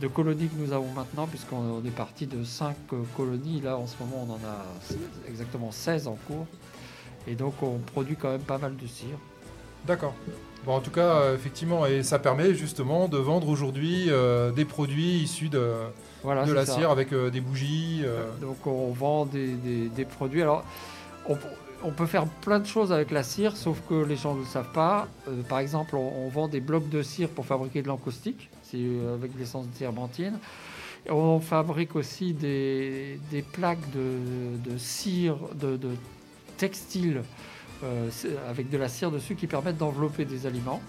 [0.00, 2.76] de colonies que nous avons maintenant, puisqu'on on est parti de 5
[3.16, 3.60] colonies.
[3.60, 4.64] Là, en ce moment, on en a
[5.28, 6.46] exactement 16 en cours.
[7.30, 9.18] Et donc, on produit quand même pas mal de cire.
[9.86, 10.14] D'accord.
[10.66, 14.64] Bon, en tout cas, euh, effectivement, et ça permet justement de vendre aujourd'hui euh, des
[14.64, 15.72] produits issus de,
[16.22, 16.74] Voilà, de c'est la ça.
[16.74, 18.02] cire avec euh, des bougies.
[18.40, 20.42] Donc on vend des, des- des produits.
[20.42, 20.64] Alors
[21.28, 21.36] on,
[21.84, 24.46] on peut faire plein de choses avec la cire, sauf que les gens ne le
[24.46, 25.06] savent pas.
[25.48, 28.78] Par exemple, on, on vend des blocs de cire pour fabriquer de l'encaustique, c'est
[29.14, 30.38] avec l'essence de terbentine.
[31.06, 35.90] Et On fabrique aussi des, des plaques de, de cire, de, de
[36.58, 37.22] textile
[37.84, 38.10] euh,
[38.50, 40.82] avec de la cire dessus qui permettent d'envelopper des aliments.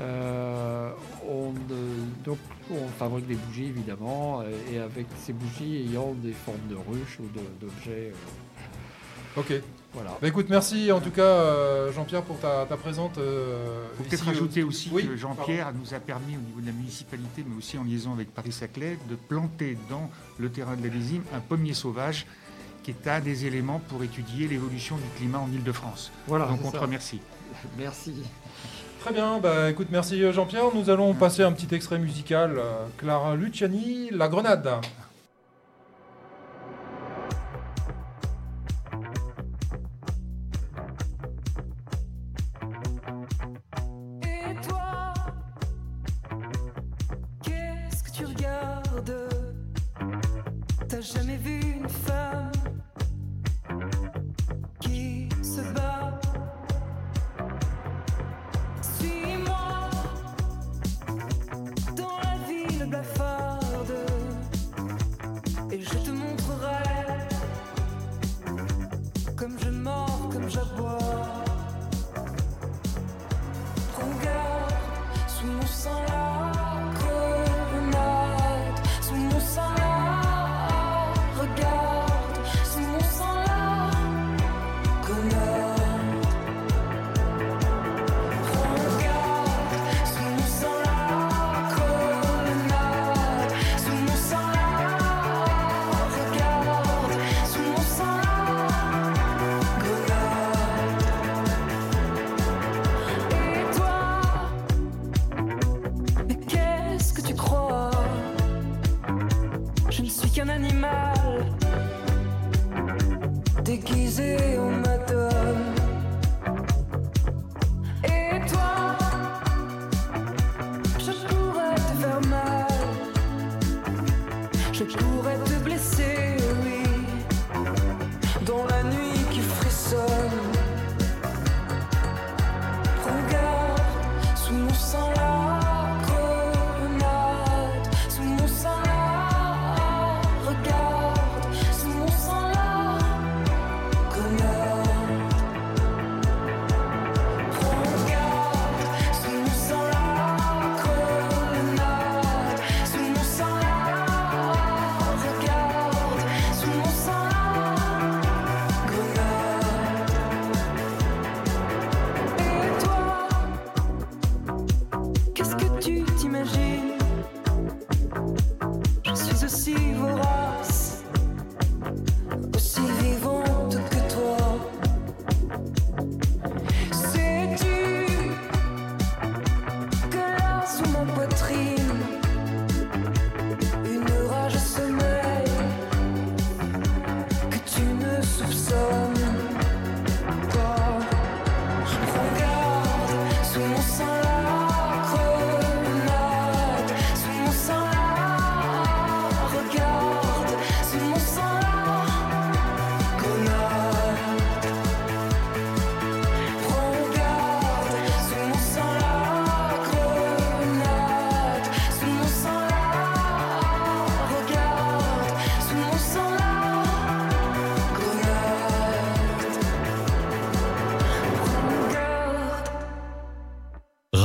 [0.00, 0.90] Euh,
[1.28, 2.38] on, euh, donc,
[2.70, 7.24] on fabrique des bougies évidemment, et avec ces bougies ayant des formes de ruches ou
[7.60, 8.12] d'objets.
[8.12, 9.52] euh, Ok.
[9.94, 10.16] Voilà.
[10.22, 13.18] Bah, écoute, merci en tout cas, euh, Jean-Pierre, pour ta, ta présente.
[13.18, 16.72] euh, faut peut-être ajouter aussi Oui, que Jean-Pierre nous a permis au niveau de la
[16.72, 21.22] municipalité, mais aussi en liaison avec Paris-Saclay, de planter dans le terrain de la Désime
[21.34, 22.26] un pommier sauvage
[22.82, 26.10] qui est un des éléments pour étudier l'évolution du climat en Ile-de-France.
[26.26, 27.20] Voilà, Donc on te remercie.
[27.78, 28.14] Merci.
[29.00, 30.66] Très bien, bah écoute, merci Jean-Pierre.
[30.72, 32.54] Nous allons passer un petit extrait musical.
[32.56, 34.68] euh, Clara Luciani, La Grenade.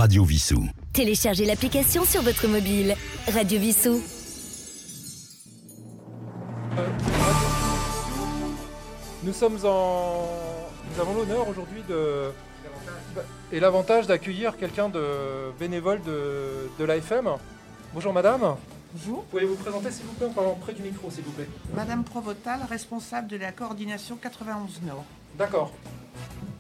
[0.08, 0.64] Radio Vissou.
[0.94, 2.96] Téléchargez l'application sur votre mobile.
[3.28, 4.02] Radio Vissou.
[9.22, 10.30] Nous sommes en.
[10.96, 12.32] Nous avons l'honneur aujourd'hui de.
[13.52, 17.32] Et l'avantage d'accueillir quelqu'un de bénévole de, de l'AFM.
[17.94, 18.56] Bonjour madame.
[18.94, 19.26] Bonjour.
[19.26, 21.50] Pouvez vous présenter s'il vous plaît en parlant près du micro s'il vous plaît?
[21.76, 25.04] Madame Provotal, responsable de la coordination 91 Nord.
[25.38, 25.74] D'accord.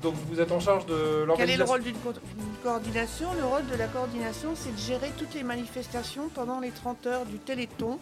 [0.01, 1.35] Donc vous êtes en charge de l'organisation.
[1.37, 3.27] Quel est le rôle d'une co- d'une coordination?
[3.33, 7.25] Le rôle de la coordination, c'est de gérer toutes les manifestations pendant les 30 heures
[7.25, 7.97] du Téléthon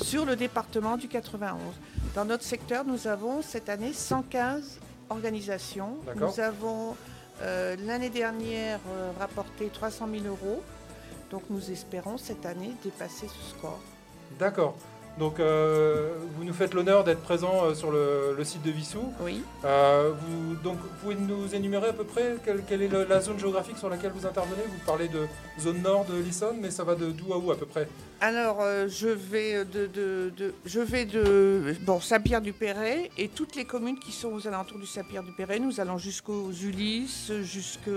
[0.00, 1.58] sur le département du 91.
[2.14, 5.96] Dans notre secteur, nous avons cette année 115 organisations.
[6.36, 6.96] Nous avons
[7.42, 10.62] euh, l'année dernière euh, rapporté 300 000 euros.
[11.30, 13.78] Donc nous espérons cette année dépasser ce score.
[14.38, 14.74] D'accord.
[15.20, 19.12] Donc euh, vous nous faites l'honneur d'être présent euh, sur le, le site de Vissou.
[19.20, 19.42] Oui.
[19.66, 23.20] Euh, vous, donc vous pouvez nous énumérer à peu près quelle, quelle est le- la
[23.20, 24.62] zone géographique sur laquelle vous intervenez?
[24.66, 25.26] Vous parlez de
[25.60, 27.86] zone nord de l'Issonne, mais ça va de d'où à où à peu près?
[28.22, 33.66] Alors, euh, je vais de, de- de- je vais de bon, Saint-Pierre-du-Perret et toutes les
[33.66, 35.58] communes qui sont aux alentours du Saint-Pierre-du-Perret.
[35.58, 37.90] Nous allons jusqu'aux Ulysses, jusque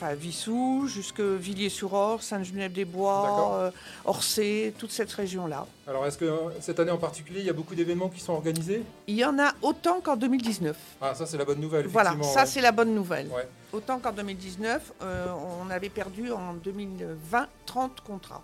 [0.00, 3.70] enfin, Vissou, jusque Villiers-sur-Orge, Sainte-Geneviève-des-Bois, euh,
[4.04, 5.66] Orsay, toute cette région-là.
[5.86, 8.32] Alors est-ce que euh, cette année en particulier, il y a beaucoup d'événements qui sont
[8.34, 8.84] organisés?
[9.08, 10.76] Il y en a autant qu'en 2019.
[11.00, 11.86] Ah ça c'est la bonne nouvelle.
[11.88, 12.46] Voilà, ça ouais.
[12.46, 13.26] c'est la bonne nouvelle.
[13.28, 13.48] Ouais.
[13.72, 15.26] Autant qu'en 2019, euh,
[15.66, 18.42] on avait perdu en 2020 30 contrats.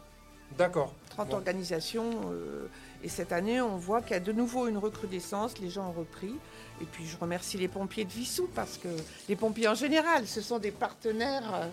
[0.59, 0.93] D'accord.
[1.11, 1.35] 30 Bon.
[1.37, 2.11] organisations.
[2.33, 2.67] euh,
[3.03, 5.59] et cette année, on voit qu'il y a de nouveau une recrudescence.
[5.59, 6.35] Les gens ont repris.
[6.81, 8.89] Et puis, je remercie les pompiers de Vissou parce que
[9.29, 11.43] les pompiers en général, ce sont des partenaires.
[11.55, 11.67] euh,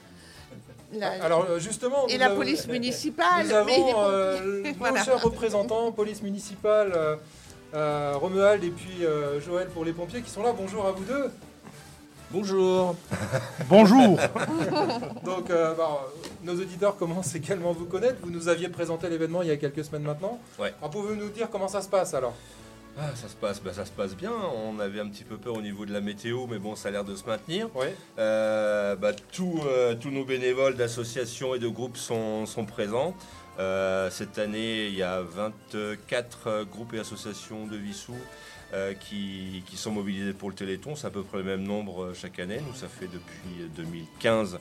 [0.93, 3.47] la- Alors euh, justement, et la avons- police municipale.
[3.47, 5.03] Nous avons mais les euh, nos voilà.
[5.03, 7.15] chers représentants, police municipale, euh,
[7.73, 10.53] euh, Romuald et puis euh, Joël pour les pompiers qui sont là.
[10.55, 11.31] Bonjour à vous deux.
[12.29, 12.95] Bonjour.
[13.69, 14.17] Bonjour.
[15.25, 16.07] Donc, euh, bah,
[16.43, 18.15] nos auditeurs commencent également à vous connaître.
[18.23, 20.39] Vous nous aviez présenté l'événement il y a quelques semaines maintenant.
[20.57, 20.73] Ouais.
[20.79, 22.33] Alors, pouvez-vous nous dire comment ça se passe alors?
[22.99, 24.31] Ah, ça se passe, bah, ça se passe bien.
[24.55, 26.91] On avait un petit peu peur au niveau de la météo, mais bon, ça a
[26.91, 27.69] l'air de se maintenir.
[28.19, 33.15] Euh, bah, tous, euh, tous nos bénévoles d'associations et de groupes sont, sont présents.
[33.59, 38.15] Euh, cette année, il y a 24 euh, groupes et associations de Vissou
[39.01, 40.95] qui, qui sont mobilisés pour le Téléthon.
[40.95, 42.61] C'est à peu près le même nombre chaque année.
[42.65, 44.59] Nous, ça fait depuis 2015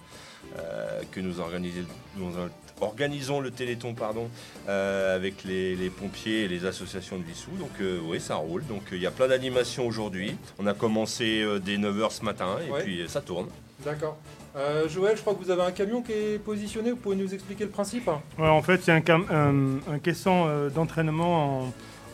[0.59, 2.37] euh, que nous, organisons- nous
[2.81, 4.29] organisons le Téléthon pardon,
[4.69, 7.51] euh, avec les, les pompiers et les associations de Vissou.
[7.59, 8.65] Donc euh, oui, ça roule.
[8.67, 10.37] Donc euh, il y a plein d'animations aujourd'hui.
[10.59, 12.83] On a commencé euh, dès 9h ce matin et Ouais.
[12.83, 13.47] puis euh, ça tourne.
[13.85, 14.19] D'accord.
[14.57, 16.91] Euh, Joël, je crois que vous avez un camion qui est positionné.
[16.91, 20.45] Vous pouvez nous expliquer le principe Ouais, en fait, c'est un, cam- un- un caisson
[20.49, 21.63] euh, d'entraînement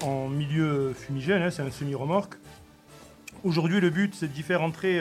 [0.03, 2.35] en, en milieu fumigène, hein, c'est un semi-remorque.
[3.45, 4.99] Aujourd'hui, le but, c'est d'y faire entrer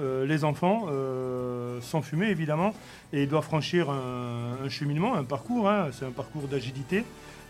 [0.00, 2.72] euh, les enfants, euh, sans fumer évidemment,
[3.12, 7.04] et ils doivent franchir un, cheminement, un parcours, hein, c'est un parcours d'agilité.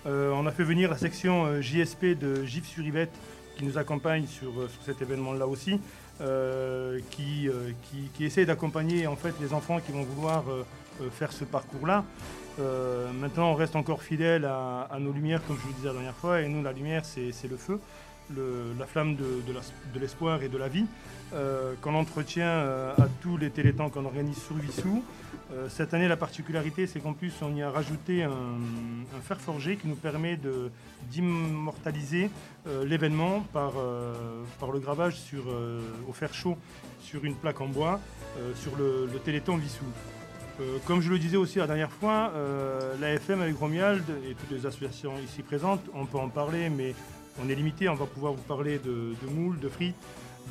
[0.07, 3.13] Euh, on a fait venir la section JSP de Gif-sur-Yvette
[3.57, 5.81] qui nous accompagne sur, sur cet événement-là aussi,
[7.11, 7.49] qui,
[8.15, 10.45] qui, essaie d'accompagner en fait les enfants qui vont vouloir
[11.13, 12.05] faire ce parcours-là.
[12.59, 16.15] Maintenant, on reste encore fidèle à, nos lumières, comme je vous le disais la dernière
[16.15, 17.81] fois, et nous, la lumière, c'est le feu,
[18.79, 20.87] la flamme de, l'espoir et de la vie,
[21.33, 25.05] euh, qu'on entretient euh, à tous les télétons qu'on organise sur Vissou.
[25.53, 28.33] Euh, cette année, la particularité, c'est qu'en plus, on y a rajouté un,
[29.23, 30.39] fer forgé qui nous permet
[31.11, 32.31] d'immortaliser
[32.85, 35.17] l'événement par, le gravage
[36.09, 36.57] au fer chaud
[37.01, 38.01] sur une plaque en bois
[38.55, 39.85] sur le, le téléthon Vissou.
[40.85, 42.33] Comme je le disais aussi la dernière fois,
[43.01, 46.95] l'AFM avec Romuald et toutes les associations ici présentes, on peut en parler, mais
[47.43, 47.89] on est limité.
[47.89, 49.95] On va pouvoir vous parler de, de moules, de frites,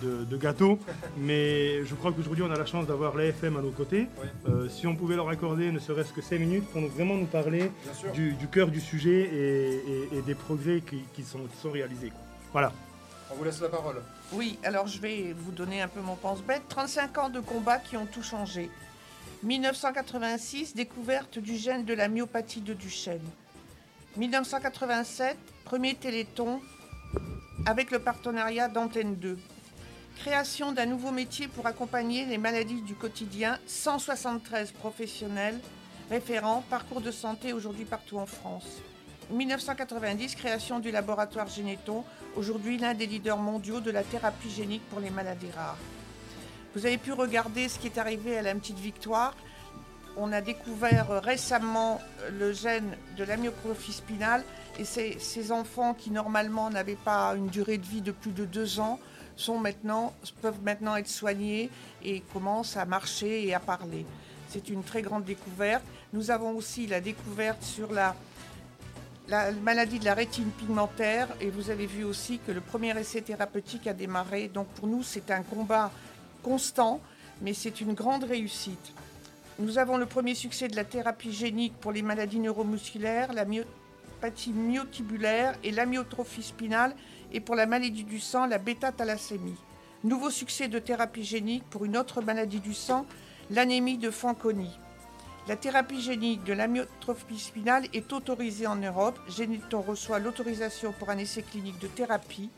[0.04, 0.80] de, de gâteaux.
[1.18, 4.08] Mais je crois qu'aujourd'hui, on a la chance d'avoir l'AFM à nos côtés.
[4.48, 7.26] Euh, si on pouvait leur accorder ne serait-ce que 5 minutes pour nous- vraiment nous
[7.26, 7.72] parler
[8.14, 9.74] du, du cœur du sujet et,
[10.14, 12.10] et- et des progrès qui, qui sont, qui sont réalisés.
[12.10, 12.20] quoi.
[12.54, 12.72] Voilà.
[13.32, 14.02] On vous laisse la parole.
[14.34, 16.64] Oui, alors je vais vous donner un peu mon pense-bête.
[16.70, 18.70] 35 ans de combat qui ont tout changé.
[19.44, 23.22] 1986, découverte du gène de la myopathie de Duchenne.
[24.18, 25.38] 1987,
[25.70, 26.62] premier téléthon
[27.68, 29.38] avec le partenariat d'Antenne 2.
[30.18, 33.60] Création d'un nouveau métier pour accompagner les maladies du quotidien.
[33.68, 35.60] 173 professionnels
[36.10, 38.82] référents, parcours de santé aujourd'hui partout en France.
[39.30, 42.04] 1990, création du laboratoire Généton,
[42.36, 45.78] aujourd'hui l'un des leaders mondiaux de la thérapie génique pour les maladies rares.
[46.74, 49.36] Vous avez pu regarder ce qui est arrivé à la petite Victoire.
[50.22, 54.44] On a découvert euh, récemment euh, le gène de l'amyotrophie spinale
[54.78, 58.82] et ces, enfants qui normalement n'avaient pas une durée de vie de plus de deux
[58.82, 59.00] ans
[60.42, 61.70] peuvent maintenant être soignés
[62.04, 64.06] et commencent à marcher et à parler.
[64.50, 65.84] C'est une très grande découverte.
[66.12, 68.14] Nous avons aussi la découverte sur la,
[69.30, 73.22] la maladie de la rétine pigmentaire et vous avez vu aussi que le premier essai
[73.22, 74.50] thérapeutique a démarré.
[74.50, 75.90] Donc pour nous, c'est un combat
[76.44, 77.00] constant,
[77.42, 78.94] mais c'est une grande réussite.
[79.60, 84.54] Nous avons le premier succès de la thérapie génique pour les maladies neuromusculaires, la myopathie
[84.54, 86.96] myotubulaire et l'amyotrophie spinale
[87.34, 89.58] et pour la maladie du sang, la bêta-thalassémie.
[90.06, 93.06] Nouveau succès de thérapie génique pour une autre maladie du sang,
[93.50, 94.72] l'anémie de Fanconi.
[95.50, 99.20] La thérapie génique de l'amyotrophie spinale est autorisée en Europe.
[99.28, 102.50] Géniton reçoit l'autorisation pour un essai clinique de thérapie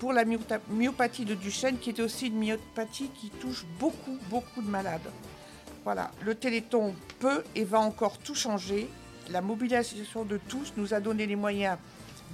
[0.00, 4.68] pour la myopathie de Duchenne, qui est aussi une myopathie qui touche beaucoup, beaucoup de
[4.68, 5.08] malades.
[5.84, 8.88] Voilà, le Téléthon peut et va encore tout changer.
[9.30, 11.76] La mobilisation de tous nous a donné les moyens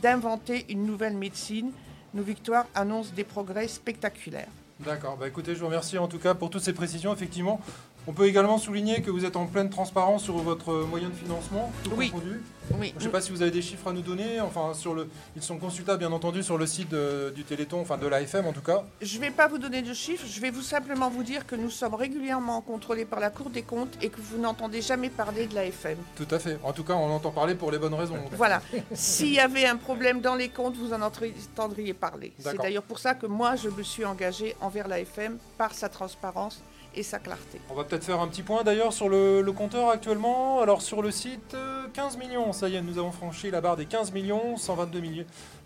[0.00, 1.72] d'inventer une nouvelle médecine.
[2.14, 4.48] Nos victoires annoncent des progrès spectaculaires.
[4.80, 7.12] D'accord, bah écoutez, je vous remercie en tout cas pour toutes ces précisions.
[7.12, 7.60] Effectivement,
[8.06, 11.70] on peut également souligner que vous êtes en pleine transparence sur votre moyen de financement,
[11.84, 12.10] tout Oui.
[12.10, 12.40] confondu.
[12.78, 12.90] Oui.
[12.94, 14.40] Je ne sais pas si vous avez des chiffres à nous donner.
[14.40, 17.98] Enfin, sur le, ils sont consultables bien entendu sur le site de- du Téléthon, enfin
[17.98, 18.84] de l'AFM en tout cas.
[19.02, 21.56] Je ne vais pas vous donner de chiffres, je vais vous simplement vous dire que
[21.56, 25.46] nous sommes régulièrement contrôlés par la Cour des comptes et que vous n'entendez jamais parler
[25.48, 25.98] de l'AFM.
[26.16, 26.58] Tout à fait.
[26.62, 28.18] En tout cas, on entend parler pour les bonnes raisons.
[28.32, 28.62] Voilà.
[28.94, 32.32] S'il y avait un problème dans les comptes, vous en entendriez parler.
[32.38, 36.62] C'est d'ailleurs pour ça que moi, je me suis engagée envers l'AFM par sa transparence
[36.94, 37.60] et sa clarté.
[37.70, 40.60] On va peut-être faire un petit point d'ailleurs sur le, le compteur actuellement.
[40.60, 43.76] Alors sur le site, euh, 15 millions, ça y est, nous avons franchi la barre
[43.76, 45.12] des 15 millions, 122 000.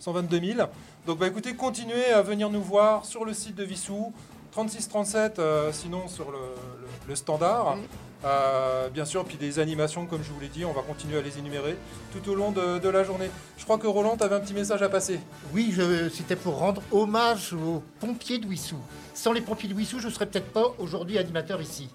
[0.01, 0.69] 122 000.
[1.07, 4.13] Donc bah écoutez, continuez à venir nous voir sur le site de Vissou,
[4.53, 7.77] 3637 euh, sinon sur le, le- le standard.
[8.25, 11.21] Euh, bien sûr, puis des animations comme je vous l'ai dit, on va continuer à
[11.21, 11.77] les énumérer
[12.13, 13.31] tout au long de, la journée.
[13.59, 15.21] Je crois que Roland, tu avais un petit message à passer.
[15.53, 15.75] Oui,
[16.13, 18.79] c'était pour rendre hommage aux pompiers de Wissou.
[19.13, 21.91] Sans les pompiers de Wissou, je ne serais peut-être pas aujourd'hui animateur ici.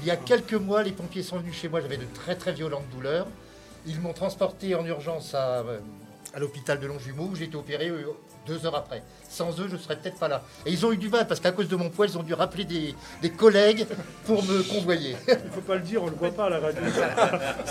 [0.00, 2.52] Il y a quelques mois, les pompiers sont venus chez moi, j'avais de très très
[2.52, 3.26] violentes douleurs.
[3.86, 5.78] Ils m'ont transporté en urgence à, euh,
[6.34, 8.12] à l'hôpital de Longjumeau où j'ai été opéré euh,
[8.46, 9.02] deux heures après.
[9.28, 10.42] Sans eux, je ne serais peut-être pas là.
[10.64, 12.32] Et ils ont eu du mal parce qu'à cause de mon poids, ils ont dû
[12.34, 13.86] rappeler des, des collègues
[14.24, 15.16] pour me convoyer.
[15.28, 16.82] Il ne faut pas le dire, on ne le voit pas à la radio.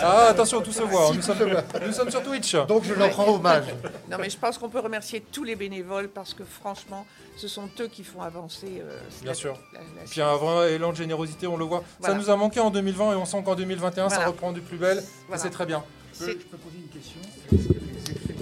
[0.02, 1.08] Ah, attention, tout se voit.
[1.08, 1.64] Si, Nous tout sommes, se voit.
[1.86, 2.56] nous sommes sur Twitch.
[2.68, 3.66] Donc je leur rends hommage.
[4.12, 7.06] Non, mais je pense qu'on peut remercier tous les bénévoles parce que franchement,
[7.38, 8.82] ce sont eux qui font avancer.
[8.82, 9.58] euh, Bien la- sûr.
[9.74, 11.84] la- la Puis un vrai élan de générosité, on le voit.
[12.00, 12.14] Voilà.
[12.16, 14.78] Ça nous a manqué en 2020 et on sent qu'en 2021, ça reprend du plus
[14.78, 15.02] belle.
[15.28, 15.42] Voilà.
[15.42, 15.84] c'est très bien.
[16.14, 18.35] Je peux, je peux poser une question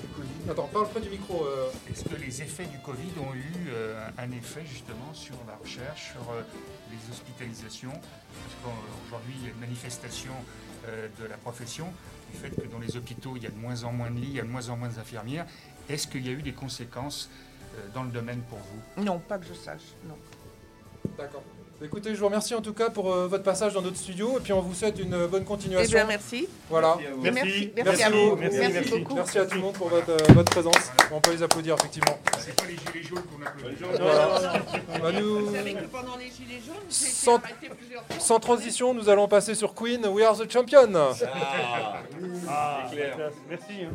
[0.50, 1.46] Attends, parle près du micro.
[1.46, 1.70] euh.
[1.90, 6.12] Est-ce que les effets du Covid ont eu euh, un effet justement sur la recherche,
[6.12, 6.42] sur euh,
[6.92, 7.92] les hospitalisations?
[7.94, 10.34] Parce qu'aujourd'hui, il y a une manifestation
[10.88, 11.88] euh, de la profession
[12.32, 14.28] du fait que dans les hôpitaux, il y a de moins en moins de lits,
[14.28, 15.46] il y a de moins en moins d'infirmières.
[15.88, 17.30] Est-ce qu'il y a eu des conséquences
[17.78, 19.04] euh, dans le domaine pour vous?
[19.04, 19.94] Non, pas que je sache.
[20.08, 20.18] Non.
[21.18, 21.44] D'accord.
[21.84, 24.42] Écoutez, je vous remercie en tout cas pour euh, votre passage dans notre studio et
[24.42, 25.90] puis on vous souhaite une euh, bonne continuation.
[25.92, 26.48] Eh bien, merci.
[26.70, 26.98] Voilà.
[27.22, 28.36] Merci, merci à vous.
[28.38, 29.16] Merci, merci beaucoup.
[29.16, 30.92] Merci à tout le monde pour votre, euh, votre présence.
[31.12, 32.18] On peut les applaudir effectivement.
[32.40, 33.76] C'est pas les gilets jaunes qu'on applaudit.
[34.00, 34.64] Voilà.
[35.02, 38.16] Bah, nous- Vous savez que pendant les Gilets jaunes, j'ai Sans, plusieurs fois.
[38.20, 40.90] sans transition, nous allons passer sur Queen, We Are the Champion.
[42.48, 43.34] Ah, classe.
[43.50, 43.74] Merci.
[43.84, 43.92] hein.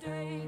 [0.00, 0.39] day.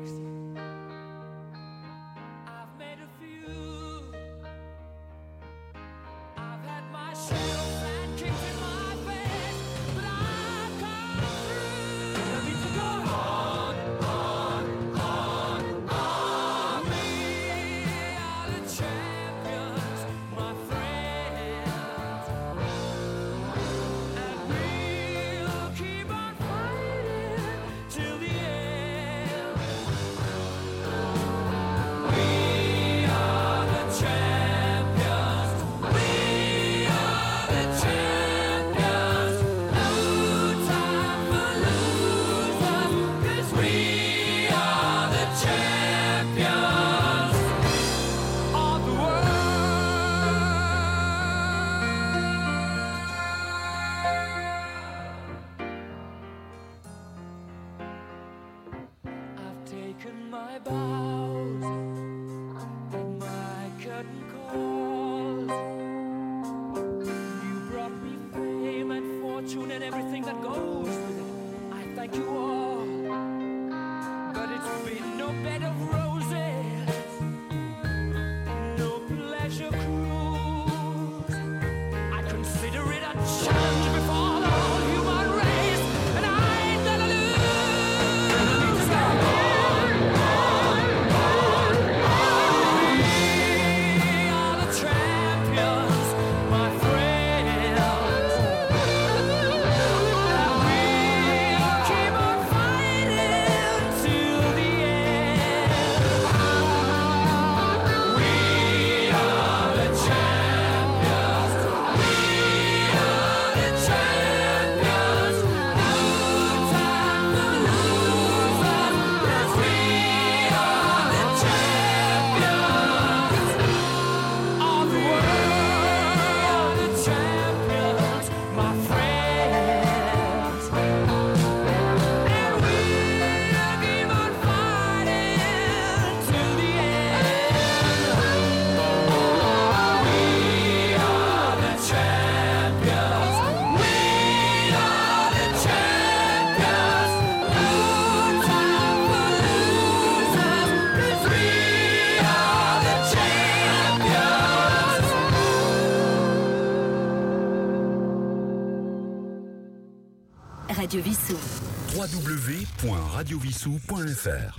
[162.83, 164.59] www.radiovissou.fr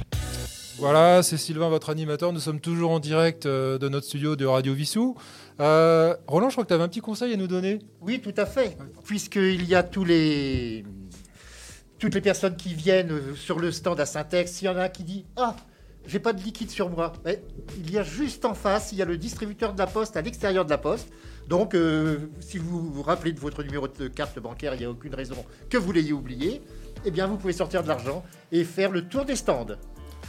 [0.78, 2.32] Voilà, c'est Sylvain, votre animateur.
[2.32, 5.16] Nous sommes toujours en direct euh, de notre studio de Radio Vissou.
[5.60, 7.80] Euh, Roland, je crois que tu avais un petit conseil à nous donner.
[8.02, 8.78] Oui, tout à fait.
[9.04, 10.86] Puisqu'il y a tous les...
[12.00, 14.84] toutes les personnes qui viennent euh, sur le stand à Syntex, s'il y en a
[14.84, 15.56] un qui dit Ah,
[16.06, 17.14] j'ai pas de liquide sur moi.
[17.26, 17.44] Mais
[17.78, 20.22] il y a juste en face, il y a le distributeur de la poste à
[20.22, 21.10] l'extérieur de la poste.
[21.48, 24.90] Donc, euh, si vous vous rappelez de votre numéro de carte bancaire, il n'y a
[24.90, 25.36] aucune raison
[25.70, 26.62] que vous l'ayez oublié.
[27.06, 29.68] Eh bien, vous pouvez sortir de l'argent et faire le tour des stands.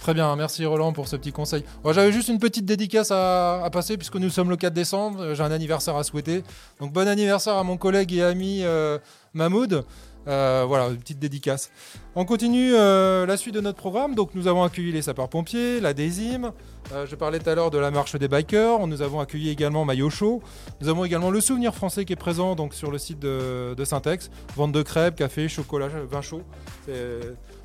[0.01, 1.65] Très bien, merci Roland pour ce petit conseil.
[1.83, 5.21] Moi, J'avais juste une petite dédicace à, passer puisque nous sommes le 4 décembre.
[5.21, 6.43] Euh, J'ai un anniversaire à souhaiter.
[6.81, 8.99] Donc bon anniversaire à mon collègue et ami euh,
[9.33, 9.85] Mahmoud.
[10.27, 11.71] Euh, voilà, une petite dédicace.
[12.17, 14.15] On continue la suite de notre programme.
[14.15, 16.53] Donc nous avons accueilli les sapeurs-pompiers, la DESIM.
[16.93, 18.87] Euh, je parlais tout à l'heure de la marche des bikers.
[18.87, 20.43] Nous avons accueilli également Maillot Show.
[20.81, 23.85] Nous avons également le Souvenir français qui est présent donc, sur le site de, de
[23.85, 24.31] Syntex.
[24.57, 26.43] Vente de crêpes, café, chocolat, vin chaud.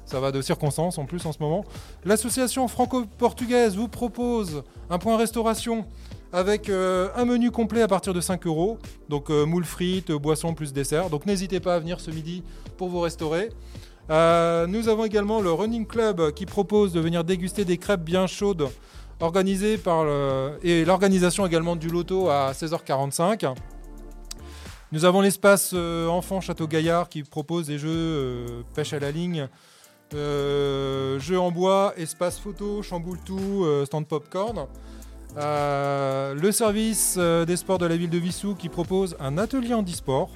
[0.06, 1.64] Ça va de circonstance en plus en ce moment.
[2.04, 5.86] L'association franco-portugaise vous propose un point restauration
[6.32, 8.80] avec euh, un menu complet à partir de 5 euros.
[9.10, 11.10] Donc euh, moules frites, boissons plus dessert.
[11.10, 12.44] Donc n'hésitez pas à venir ce midi
[12.78, 13.50] pour vous restaurer.
[14.10, 18.68] Nous avons également le Running Club qui propose de venir déguster des crêpes bien chaudes
[19.20, 20.60] organisées par le...
[20.64, 23.54] et l'organisation également du loto à 16h45.
[24.92, 29.12] Nous avons l'espace euh, enfant Château Gaillard qui propose des jeux euh, pêche à la
[29.12, 29.48] ligne,
[30.16, 34.66] euh, jeux en bois, espace photo, chamboule tout, stand popcorn.
[35.36, 40.32] Le service des sports de la ville de Vissou qui propose un atelier handisport.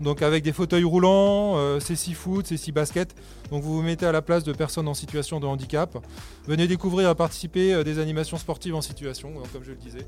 [0.00, 3.14] Donc avec des fauteuils roulants, euh, c'est six foot, c'est six basket.
[3.50, 5.98] Donc vous vous mettez à la place de personnes en situation de handicap.
[6.46, 10.06] Venez découvrir et participer à des animations sportives en situation, donc, comme je le disais.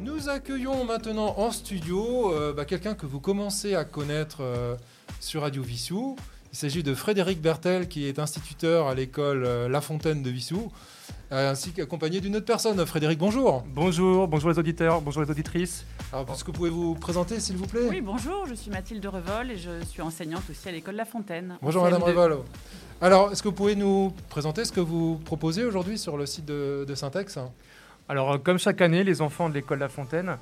[0.00, 4.74] Nous accueillons maintenant en studio euh, bah, quelqu'un que vous commencez à connaître euh,
[5.20, 6.16] sur Radio Vissou.
[6.54, 10.56] Il s'agit de Frédéric Bertel, qui est instituteur à l'école euh, La Fontaine de Vissou,
[10.66, 10.68] euh,
[11.30, 12.84] ainsi qu'accompagné d'une autre personne.
[12.86, 13.64] Frédéric, bonjour.
[13.66, 15.84] Bonjour, bonjour les auditeurs, bonjour les auditrices.
[16.12, 17.88] Alors, est-ce que vous pouvez vous présenter, s'il vous plaît?
[17.88, 21.58] Oui, bonjour, je suis Mathilde Revol et je suis enseignante aussi à l'école La Fontaine.
[21.60, 22.04] Bonjour Madame CM2.
[22.04, 22.38] Révol.
[23.00, 26.44] Alors, est-ce que vous pouvez nous présenter ce que vous proposez aujourd'hui sur le site
[26.44, 27.38] de, de Syntex?
[28.08, 30.36] Alors, euh, comme chaque année, les enfants de l'école La Fontaine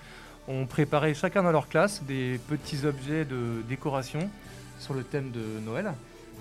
[0.48, 4.28] ont préparé chacun dans leur classe des petits objets de décoration
[4.78, 5.92] sur le thème de Noël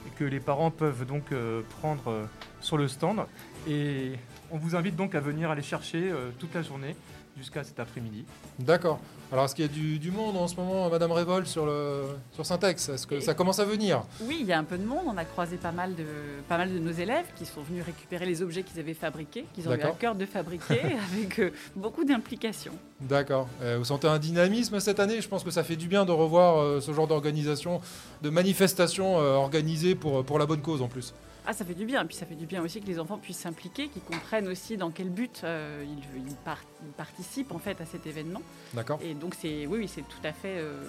[0.07, 2.25] et que les parents peuvent donc euh, prendre euh,
[2.59, 3.19] sur le stand.
[3.67, 4.13] Et
[4.51, 6.95] on vous invite donc à venir aller chercher euh, toute la journée
[7.37, 8.25] jusqu'à cet après-midi.
[8.59, 8.99] D'accord.
[9.31, 12.03] Alors, est-ce qu'il y a du, du monde en ce moment, Madame Révol, sur, le,
[12.33, 12.89] sur Syntex?
[12.89, 14.03] Est-ce que ça commence à venir?
[14.23, 15.05] Oui, il y a un peu de monde.
[15.07, 16.03] On a croisé pas mal de,
[16.49, 19.69] pas mal de nos élèves qui sont venus récupérer les objets qu'ils avaient fabriqués, qu'ils
[19.69, 20.81] ont eu à cœur de fabriquer,
[21.13, 22.73] avec euh, beaucoup d'implication.
[22.99, 23.47] D'accord.
[23.61, 25.21] Euh, vous sentez un dynamisme cette année?
[25.21, 27.79] Je pense que ça fait du bien de revoir euh, ce genre d'organisation,
[28.21, 31.13] de manifestation euh, organisée pour, pour la bonne cause en plus.
[31.45, 32.05] Ah, ça fait du bien.
[32.05, 34.91] Puis ça fait du bien aussi que les enfants puissent s'impliquer, qu'ils comprennent aussi dans
[34.91, 38.41] quel but euh, ils, ils par- ils participent en fait à cet événement.
[38.73, 38.99] D'accord.
[39.03, 40.83] Et donc c'est, oui, oui, c'est tout à fait euh,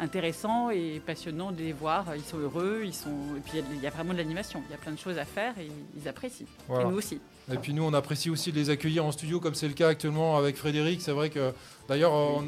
[0.00, 2.06] intéressant et passionnant de les voir.
[2.16, 4.18] Ils sont heureux, ils sont, et puis il y a- il y, a vraiment de
[4.18, 4.62] l'animation.
[4.68, 5.68] Il y a plein de choses à faire et
[6.00, 6.46] ils apprécient.
[6.68, 6.84] Voilà.
[6.88, 7.20] Et nous aussi.
[7.52, 9.88] Et puis nous, on apprécie aussi de les accueillir en studio, comme c'est le cas
[9.88, 11.02] actuellement avec Frédéric.
[11.02, 11.52] C'est vrai que,
[11.88, 12.44] d'ailleurs, on-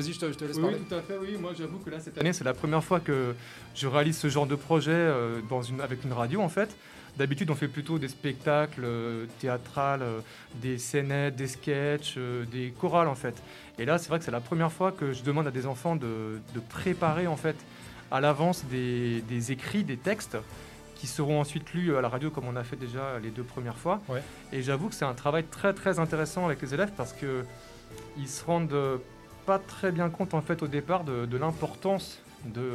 [0.00, 0.78] vas-y, je te, je te laisse Oui, parler.
[0.78, 1.36] tout à fait, oui.
[1.40, 3.34] Moi, j'avoue que là, cette année, c'est la première fois que
[3.74, 6.74] je réalise ce genre de projet euh, dans une, avec une radio, en fait.
[7.16, 10.20] D'habitude, on fait plutôt des spectacles euh, théâtrales, euh,
[10.62, 13.34] des scénettes, des sketchs, euh, des chorales, en fait.
[13.78, 15.96] Et là, c'est vrai que c'est la première fois que je demande à des enfants
[15.96, 17.56] de, de préparer, en fait,
[18.10, 20.36] à l'avance des, des écrits, des textes
[20.94, 23.76] qui seront ensuite lus à la radio comme on a fait déjà les deux premières
[23.76, 24.00] fois.
[24.52, 27.44] Et j'avoue que c'est un travail très très intéressant avec les élèves parce que
[28.16, 28.74] ils se rendent
[29.48, 32.72] pas très bien compte en fait au départ de, de l'importance de,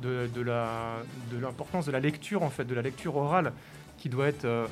[0.00, 0.96] de, de la,
[1.30, 3.52] de l'importance de la lecture en fait, de la lecture orale
[3.98, 4.66] qui doit être, euh,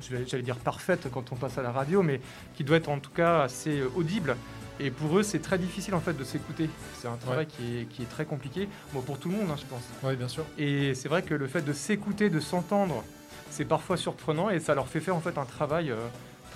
[0.00, 2.20] j'allais dire parfaite quand on passe à la radio, mais
[2.56, 4.36] qui doit être en tout cas assez euh, audible.
[4.80, 6.68] Et pour eux, c'est très difficile en fait de s'écouter.
[6.96, 7.46] C'est un travail Ouais.
[7.46, 9.82] qui, est, qui est très compliqué, bon, pour tout le monde, hein, je pense.
[10.02, 10.44] Oui, bien sûr.
[10.56, 13.04] Et c'est vrai que le fait de s'écouter, de s'entendre,
[13.50, 15.96] c'est parfois surprenant et ça leur fait faire en fait un travail euh,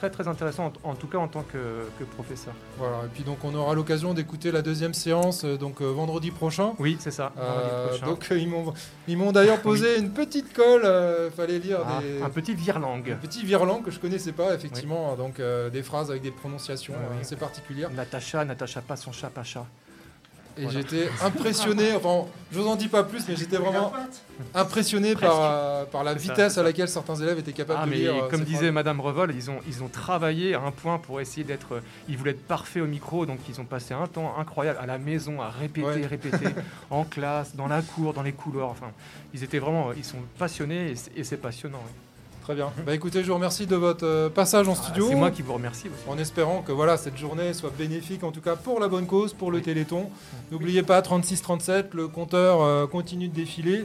[0.02, 2.54] très très intéressant, en, en tout cas en tant que, que professeur.
[2.76, 6.32] Voilà, et puis donc on aura l'occasion d'écouter la deuxième séance euh, donc euh, vendredi
[6.32, 6.72] prochain.
[6.80, 7.32] Oui, c'est ça.
[7.38, 8.06] Euh, prochain.
[8.06, 8.74] donc euh, ils m'ont
[9.06, 10.82] ils m'ont d'ailleurs posé une petite colle,
[11.36, 13.12] fallait lire Ah, des un petit virlangue.
[13.12, 15.40] un petit virlangue que je connaissais pas effectivement, donc
[15.72, 17.18] des phrases avec des prononciations oui.
[17.20, 17.90] assez particulières.
[17.90, 19.66] Natacha, Natacha pas son chat, pas chat.
[20.58, 20.80] Et Voilà.
[20.80, 23.90] j'étais impressionné, enfin, je vous en dis pas plus, mais j'étais vraiment
[24.54, 26.18] impressionné par, euh, par la ça.
[26.18, 28.24] vitesse à laquelle certains élèves étaient capables Ah, de mais lire.
[28.24, 28.70] euh, comme disait.
[28.70, 31.76] Madame Revol, ils ont, ils ont travaillé à un point pour essayer d'être.
[31.76, 34.86] euh, Ils voulaient être parfaits au micro, donc ils ont passé un temps incroyable à
[34.86, 36.06] la maison à répéter, Ouais.
[36.06, 36.46] répéter,
[36.90, 38.68] en classe, dans la cour, dans les couloirs.
[38.70, 38.90] Enfin,
[39.32, 39.92] ils étaient vraiment.
[39.96, 41.82] Ils sont passionnés et c'est- passionnant.
[42.44, 42.72] Très bien.
[42.84, 45.06] Bah écoutez, je vous remercie de votre euh, passage en Ah, studio.
[45.08, 46.08] c'est moi qui vous remercie aussi.
[46.08, 49.32] En espérant que voilà, cette journée soit bénéfique, en tout cas pour la bonne cause,
[49.32, 50.10] pour le Téléthon.
[50.50, 53.84] N'oubliez pas, 36-37, le compteur euh, continue de défiler.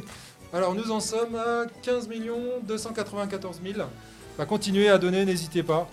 [0.53, 2.09] Alors nous en sommes à 15
[2.67, 3.85] 294 000.
[4.39, 5.87] Bah, continuez à donner, n'hésitez pas.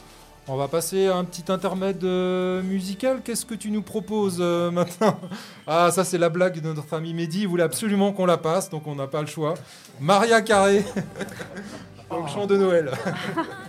[0.46, 3.20] On va passer à un petit intermède euh, musical.
[3.24, 5.18] Qu'est-ce que tu nous proposes euh, maintenant?
[5.66, 7.42] Ah, ça c'est la blague de notre ami Mehdi.
[7.42, 9.54] Il voulait absolument qu'on la passe, donc on n'a pas le choix.
[10.00, 10.84] Maria Carré,
[12.14, 12.90] dans le chant de Noël.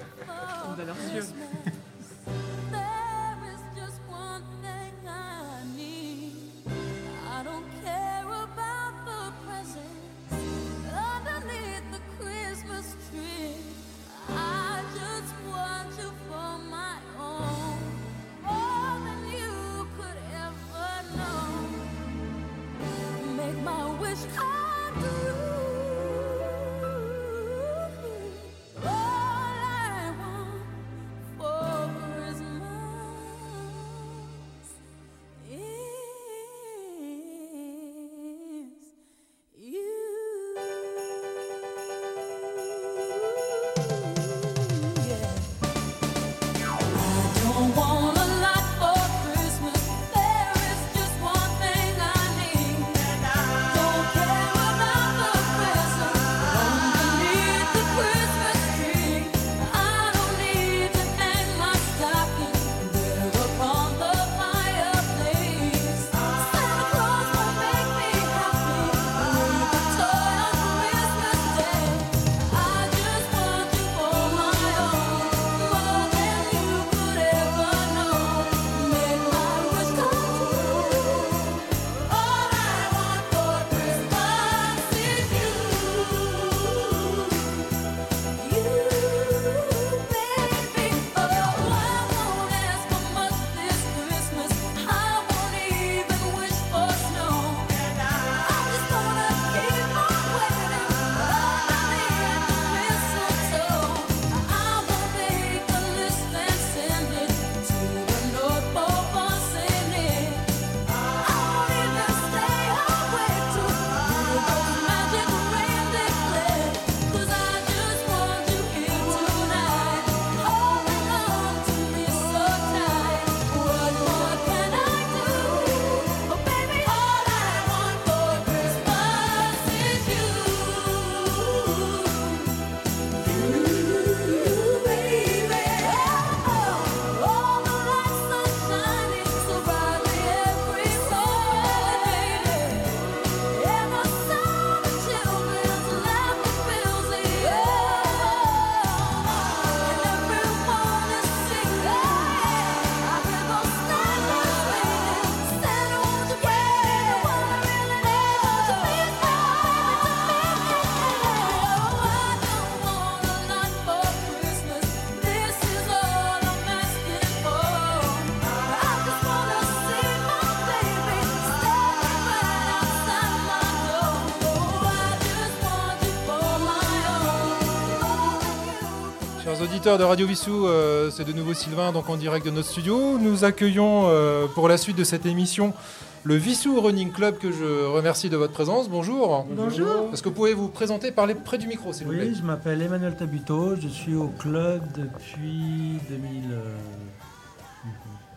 [179.85, 183.19] auditeurs de Radio Vissou, euh, c'est de nouveau Sylvain, donc en direct de notre studio.
[183.19, 185.75] Nous accueillons euh, pour la suite de cette émission
[186.23, 188.89] le Vissou Running Club que je remercie de votre présence.
[188.89, 189.45] Bonjour.
[189.51, 190.09] Bonjour.
[190.11, 192.29] Est-ce que vous pouvez vous présenter, parler près du micro, s'il vous plaît?
[192.29, 196.41] Oui, je m'appelle Emmanuel Tabuteau, je suis au club depuis 2000.
[196.51, 196.73] euh,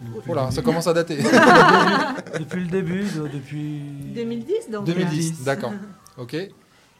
[0.03, 1.17] depuis Voilà, le ça commence à dater.
[2.39, 3.81] depuis le début, de- depuis.
[4.15, 4.85] 2010, donc.
[4.85, 5.73] 2010, d'accord.
[6.19, 6.37] Ok.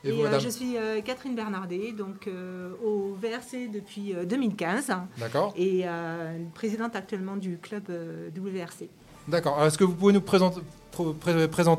[0.05, 4.15] Et, Et, vous, euh, madame je suis euh, Catherine Bernardet, donc euh, au VRC depuis
[4.15, 4.93] euh, 2015.
[5.19, 5.53] D'accord.
[5.57, 8.89] Et euh, présidente actuellement du club euh, WRC.
[9.27, 9.55] D'accord.
[9.57, 10.61] Alors, Est-ce que vous pouvez nous présenter,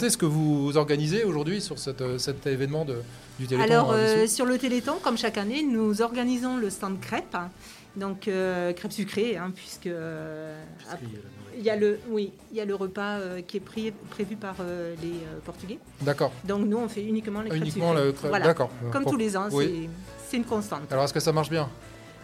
[0.10, 2.98] ce que vous organisez aujourd'hui sur cette, cet événement de,
[3.40, 7.34] du Téléthon Alors, euh, sur le Téléthon, comme chaque année, nous organisons le stand crêpes.
[7.34, 7.50] hein.
[7.96, 9.88] Donc, euh, crêpes sucrées, hein, puisque.
[9.88, 10.62] euh,
[11.60, 14.36] il y a le, oui, il y a le repas euh, qui est pris- prévu
[14.38, 15.78] par euh, les euh, Portugais.
[16.02, 16.32] D'accord.
[16.46, 18.46] Donc nous, on fait uniquement les crêpes Uniquement le crêpe- Voilà.
[18.46, 18.70] d'accord.
[18.92, 19.90] Comme Pour- tous les ans, oui.
[20.28, 20.92] c'est une constante.
[20.92, 21.70] Alors, est-ce que ça marche bien?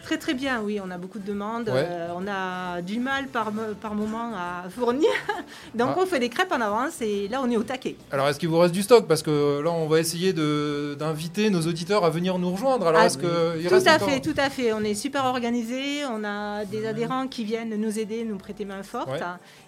[0.05, 1.67] Très très bien, oui, on a beaucoup de demandes.
[1.67, 1.83] Ouais.
[1.89, 3.51] euh, on a du mal par,
[3.81, 5.09] par moment à fournir.
[5.73, 5.99] Donc Ah.
[6.01, 7.95] on fait des crêpes en avance et là on est au taquet.
[8.11, 9.07] Alors, est-ce qu'il vous reste du stock?
[9.07, 12.85] Parce que là, on va essayer de- d'inviter nos auditeurs à venir nous rejoindre.
[12.87, 14.73] Alors, Ah, est-ce que il tout reste à encore- fait, tout à fait.
[14.73, 16.05] On est super organisé.
[16.05, 19.09] On a des adhérents qui viennent nous aider, nous prêter main forte.
[19.09, 19.19] Ouais.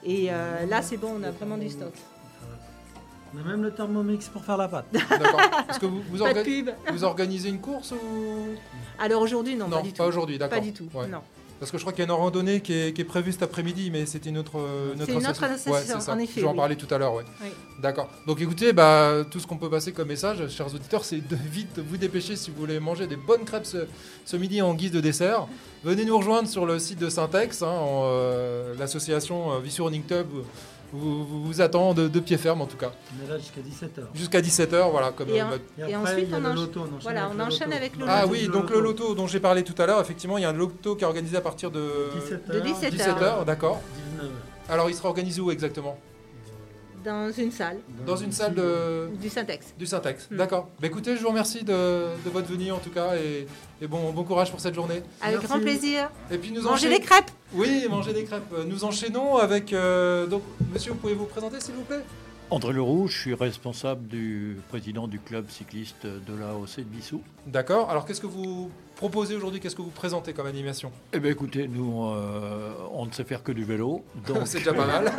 [0.03, 1.93] Et euh, là, c'est bon, on a vraiment du stock.
[3.35, 4.85] On a même le thermomix pour faire la pâte.
[4.93, 5.41] D'accord.
[5.69, 6.69] Est-ce que vous, vous, Pas de orga- pub.
[6.91, 7.97] vous organisez une course ou?
[8.99, 10.01] Alors aujourd'hui, non, pas du tout.
[10.03, 10.57] aujourd'hui, d'accord.
[10.59, 11.07] Pas du tout, Ouais.
[11.07, 11.19] non.
[11.59, 13.41] Parce que je crois qu'il y a une randonnée qui est, qui est prévue cet
[13.41, 14.59] après-midi, mais c'était une autre,
[14.93, 16.13] une C'est une autre association, Ouais, c'est ça.
[16.13, 16.55] en effet, Je vais en oui.
[16.57, 17.23] parler tout à l'heure, ouais.
[17.41, 17.47] Oui.
[17.81, 18.09] D'accord.
[18.27, 21.79] Donc écoutez, bah, tout ce qu'on peut passer comme message, chers auditeurs, c'est de vite
[21.79, 23.87] vous dépêcher si vous voulez manger des bonnes crêpes ce,
[24.23, 25.47] ce midi en guise de dessert.
[25.83, 30.03] Venez nous rejoindre sur le site de Syntex, hein, en, euh, l'association euh, Vissou Running
[30.03, 30.27] Club
[30.93, 32.91] vous, vous, vous attend de, de pied ferme en tout cas.
[33.19, 34.01] On est là jusqu'à 17h.
[34.15, 35.11] Jusqu'à 17h, voilà.
[35.11, 36.79] Comme, Et, euh, en- votre- et après, ensuite, il y a on, le encha- loto,
[36.79, 37.77] on enchaîne voilà, avec on le enchaîne loto.
[37.77, 38.33] avec le Ah loto.
[38.33, 40.53] oui, donc le loto dont j'ai parlé tout à l'heure, effectivement, il y a un
[40.53, 43.81] loto qui est organisé à partir de 17 De 17 17 heures, d'accord.
[44.21, 44.29] 19h.
[44.69, 45.97] Alors il sera organisé où exactement?
[47.07, 49.09] Dans une salle Dans une salle de...
[49.21, 49.73] du Syntex.
[49.79, 50.35] Du Syntex, Mm.
[50.37, 50.67] d'accord.
[50.81, 51.73] Bah, écoutez, je vous remercie de,
[52.25, 53.47] de votre venue en tout cas et,
[53.81, 55.01] et bon, bon courage pour cette journée.
[55.21, 56.09] Avec grand plaisir.
[56.29, 57.31] Et puis nous Manger enchaînons- des crêpes.
[57.53, 58.43] Oui, manger des crêpes.
[58.53, 59.71] Euh, Nous enchaînons avec...
[59.71, 60.43] euh, donc,
[60.73, 62.03] monsieur, vous pouvez vous présenter s'il vous plaît?
[62.49, 67.21] André Leroux, je suis responsable du président du club cycliste de la AOC de Bissou.
[67.45, 67.89] D'accord.
[67.89, 70.91] Alors qu'est-ce que vous proposez aujourd'hui Qu'est-ce que vous présentez comme animation?
[71.13, 74.03] Eh bien écoutez, nous, euh, on ne sait faire que du vélo.
[74.27, 75.13] donc- C'est déjà pas mal.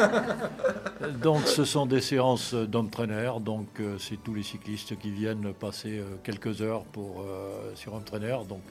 [1.22, 5.98] donc ce sont des séances d'home-trainer, donc euh, c'est tous les cyclistes qui viennent passer
[5.98, 7.24] euh, quelques heures pour,
[7.74, 8.38] sur home-trainer.
[8.48, 8.62] Donc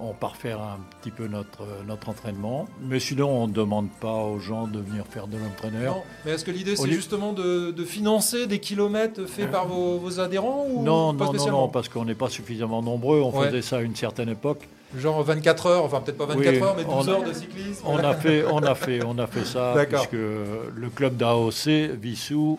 [0.00, 2.66] on part faire un petit peu notre, notre entraînement.
[2.82, 5.36] Mais sinon, on ne demande pas aux gens de venir faire de.
[5.36, 9.98] Non, mais est-ce que l'idée c'est justement de, de financer des kilomètres faits par vos,
[9.98, 13.20] vos adhérents ou Non, pas non, non, spécialement non, parce qu'on n'est pas suffisamment nombreux.
[13.20, 13.46] On Ouais.
[13.48, 14.68] faisait ça à une certaine époque.
[14.98, 17.84] Genre 24 heures, enfin peut-être pas 24 Oui, heures, mais 12 on- heures de cyclisme.
[17.86, 21.68] On a fait, on a fait, on a fait ça puisque le club d'AOC
[22.00, 22.58] Vissou,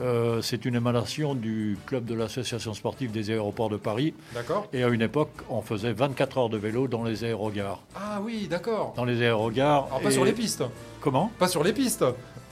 [0.00, 4.14] euh, c'est une émanation du club de l'association sportive des aéroports de Paris.
[4.34, 4.66] D'accord.
[4.72, 7.80] Et à une époque, on faisait 24 heures de vélo dans les aérogares.
[7.94, 8.92] Ah oui, d'accord.
[8.96, 9.86] Dans les aérogares.
[9.86, 10.64] Alors pas et- sur les pistes.
[11.00, 11.30] Comment?
[11.38, 12.04] Pas sur les pistes.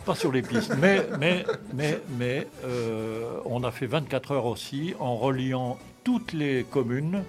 [0.06, 0.74] Pas sur les pistes.
[0.80, 6.64] mais mais, mais, mais euh, on a fait 24 heures aussi en reliant toutes les
[6.64, 7.24] communes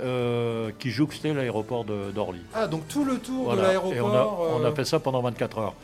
[0.00, 2.40] euh, qui jouxtaient l'aéroport d'Orly.
[2.54, 3.62] Ah, donc tout le tour Voilà.
[3.62, 4.48] de l'aéroport.
[4.56, 5.74] on on a fait ça pendant 24 heures.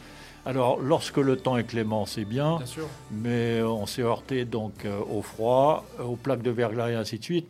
[0.46, 2.86] Alors, lorsque le temps est clément, c'est bien, Bien sûr.
[3.10, 7.18] mais on s'est heurté donc euh, au froid, euh, aux plaques de verglas et ainsi
[7.18, 7.46] de suite.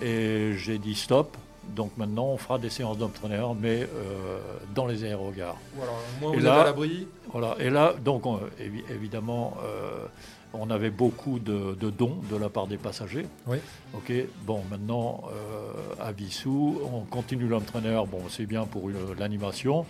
[0.00, 1.36] Et j'ai dit stop.
[1.76, 4.40] Donc maintenant, on fera des séances d'entraîneur, mais euh,
[4.74, 5.56] dans les aérogares.
[5.76, 7.06] Voilà, moins Et vous là- êtes à l'abri.
[7.32, 7.54] Voilà.
[7.60, 10.04] Et là, donc, on- évi- évidemment, euh,
[10.52, 13.26] on avait beaucoup de, de dons de la part des passagers.
[13.46, 13.58] Oui.
[13.94, 14.12] Ok.
[14.44, 15.22] Bon, maintenant,
[16.00, 18.08] à Vissou, on continue l'entraîneur.
[18.08, 19.86] Bon, c'est bien pour l'animation.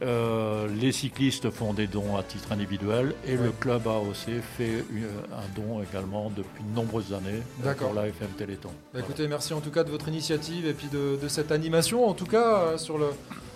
[0.00, 5.06] Euh, les cyclistes font des dons à titre individuel et le club AOC fait une-
[5.32, 7.88] un don également depuis de nombreuses années euh, D'accord.
[7.88, 8.70] pour la FM Téléthon.
[8.94, 12.06] Bah, écoutez, merci en tout cas de votre initiative et puis de, de cette animation,
[12.08, 13.06] en tout cas euh, sur, le,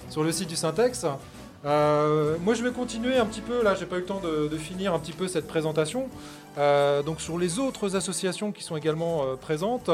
[0.08, 1.06] sur le site du Syntex.
[1.64, 3.62] Euh, moi, je vais continuer un petit peu.
[3.62, 6.08] Là, j'ai pas eu le temps de, de finir un petit peu cette présentation.
[6.58, 9.88] Euh, donc, sur les autres associations qui sont également euh, présentes.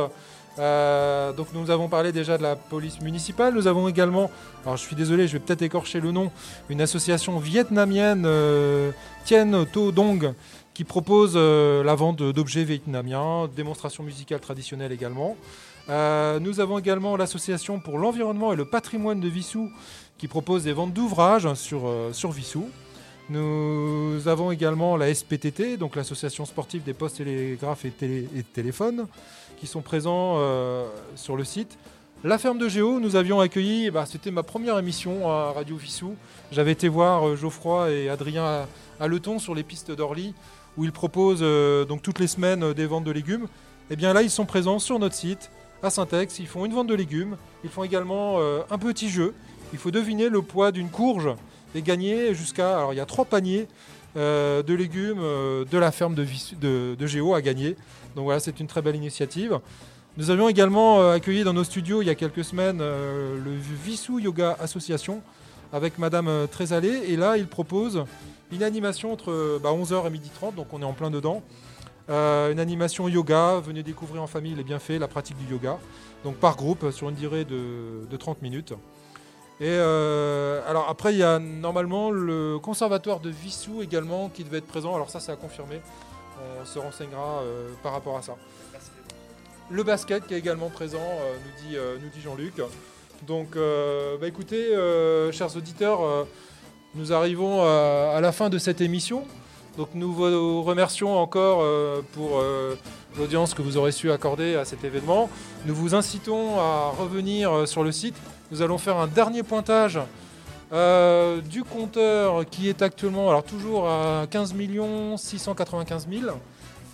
[0.59, 3.55] Euh, donc, nous avons parlé déjà de la police municipale.
[3.55, 4.31] Nous avons également,
[4.65, 6.31] alors je suis désolé, je vais peut-être écorcher le nom,
[6.69, 8.91] une association vietnamienne, euh,
[9.25, 10.35] Tien To Dong,
[10.75, 15.37] qui propose euh, la vente d'objets vietnamiens, démonstrations musicales traditionnelles également.
[15.89, 19.71] Nous avons également l'association pour l'environnement et le patrimoine de Vissou
[20.19, 22.69] qui propose des ventes d'ouvrages sur, sur Vissou.
[23.31, 29.07] Nous avons également la SPTT, donc l'association sportive des postes télégraphes et, télé- et téléphones,
[29.59, 30.87] qui sont présents euh,
[31.17, 31.79] sur le site.
[32.25, 36.15] La ferme de Géo, nous avions accueilli, bah, c'était ma première émission à Radio Vissou.
[36.51, 38.69] J'avais été voir euh, Geoffroy et Adrien à,
[39.01, 40.35] à Leton sur les pistes d'Orly,
[40.77, 43.47] où ils proposent euh, donc toutes les semaines des ventes de légumes.
[43.91, 45.51] Et bien là, ils sont présents sur notre site
[45.83, 46.39] à Syntex.
[46.39, 47.37] Ils font une vente de légumes.
[47.65, 48.39] Ils font également
[48.71, 49.33] un petit jeu.
[49.73, 51.31] Il faut deviner le poids d'une courge
[51.75, 52.77] et gagner jusqu'à.
[52.77, 53.67] Alors il y a trois paniers
[54.15, 56.27] de légumes de la ferme de,
[56.95, 57.77] de Géo à gagner.
[58.19, 59.61] Donc voilà, c'est une très belle initiative.
[60.17, 63.53] Nous avions également euh, accueilli dans nos studios il y a quelques semaines euh, le
[63.53, 65.23] Vissou Yoga Association
[65.73, 66.89] avec Madame euh, Trésalé.
[67.07, 68.05] Et là, il propose
[68.51, 71.45] une animation entre bah, 11h et 12h30, donc on est en plein dedans.
[72.09, 75.79] Une animation yoga, venez découvrir en famille les bienfaits, la pratique du yoga.
[76.25, 78.73] Donc par groupe, sur une durée de, de 30 minutes.
[79.61, 84.67] Et alors après, il y a normalement le conservatoire de Vissou également qui devait être
[84.67, 84.95] présent.
[84.95, 85.83] Alors ça, c'est à confirmer.
[86.61, 88.37] On se renseignera euh, par rapport à ça.
[89.71, 92.55] Le basket qui est également présent, euh, nous dit, euh, nous dit Jean-Luc.
[93.27, 94.69] Donc, bah, écoutez,
[95.33, 96.27] chers auditeurs,
[96.95, 99.25] nous arrivons à, la fin de cette émission.
[99.77, 101.65] Donc, nous vous remercions encore
[102.13, 102.41] pour
[103.19, 105.29] l'audience que vous aurez su accorder à cet événement.
[105.67, 108.15] Nous vous incitons à revenir sur le site.
[108.53, 109.99] Nous allons faire un dernier pointage
[110.71, 114.55] euh, du compteur qui est actuellement, alors toujours à 15
[115.17, 116.27] 695 000.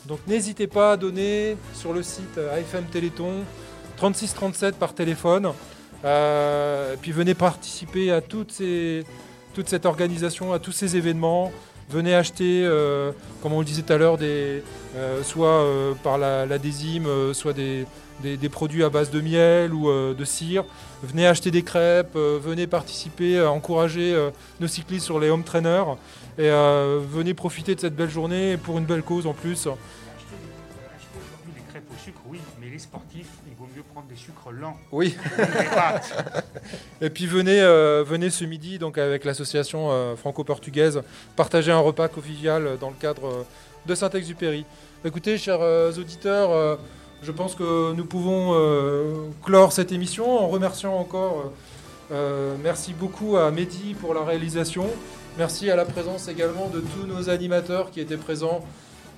[0.07, 3.33] Donc n'hésitez pas à donner sur le site AFM Téléthon
[3.97, 5.53] 3637 par téléphone.
[6.05, 11.51] Euh, puis venez participer à toute cette organisation, à tous ces événements.
[11.91, 13.11] Venez acheter, euh,
[13.43, 14.19] comme on le disait tout à l'heure,
[15.25, 15.67] soit
[16.05, 17.87] par la, désime, soit des,
[18.53, 20.65] produits à base de miel ou de cire.
[21.05, 24.31] Venez acheter des crêpes, euh, venez participer, euh, encourager euh,
[24.61, 25.97] nos cyclistes sur les home trainers.
[26.39, 29.69] Et venez profiter de cette belle journée pour une belle cause en plus.
[29.69, 29.77] Acheter
[31.15, 34.51] aujourd'hui des crêpes au sucre, oui, mais les sportifs, il vaut mieux prendre des sucres
[34.51, 34.77] lents.
[34.91, 35.17] Oui.
[37.01, 37.61] Et puis venez,
[38.05, 41.03] venez ce midi donc avec l'association franco-portugaise
[41.37, 43.47] partager un repas convivial dans le cadre
[43.87, 44.65] de Saint-Exupéry.
[45.05, 45.61] Écoutez, chers
[45.97, 46.79] auditeurs,
[47.23, 51.39] je pense que nous pouvons euh, clore cette émission en remerciant encore.
[51.39, 51.49] euh,
[52.13, 54.87] euh, merci beaucoup à Mehdi pour la réalisation.
[55.39, 58.63] Merci à la présence également de tous nos animateurs qui étaient présents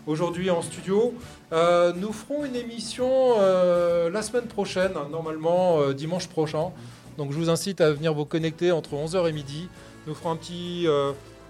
[0.07, 1.12] aujourd'hui en studio.
[1.51, 6.70] Nous ferons une émission la semaine prochaine, normalement dimanche prochain.
[7.18, 9.68] Donc je vous incite à venir vous connecter entre 11h et midi.
[10.07, 10.86] Nous ferons un petit,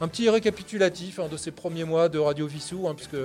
[0.01, 3.19] un petit récapitulatif hein, de ces premiers mois de Radio Vissou, hein, puisque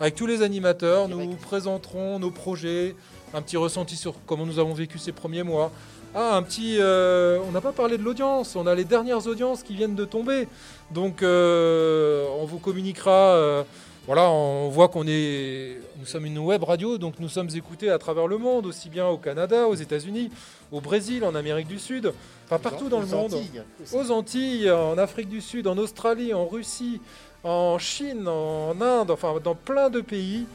[0.00, 2.94] avec tous les animateurs, nous vous présenterons nos projets,
[3.32, 5.70] un petit ressenti sur comment nous avons vécu ces premiers mois.
[6.14, 6.76] Ah, un petit.
[6.78, 10.04] euh, on n'a pas parlé de l'audience, on a les dernières audiences qui viennent de
[10.04, 10.46] tomber.
[10.92, 13.34] Donc, euh, on vous communiquera.
[13.34, 13.62] euh,
[14.06, 15.78] voilà, on voit qu'on est.
[15.98, 19.06] Nous sommes une web radio, donc nous sommes écoutés à travers le monde, aussi bien
[19.08, 20.30] au Canada, aux États-Unis,
[20.70, 22.12] au Brésil, en Amérique du Sud,
[22.44, 23.34] enfin partout dans le aux monde.
[23.34, 23.62] Antilles.
[23.94, 27.00] Aux Antilles, en Afrique du Sud, en Australie, en Russie,
[27.44, 30.46] en Chine, en Inde, enfin dans plein de pays.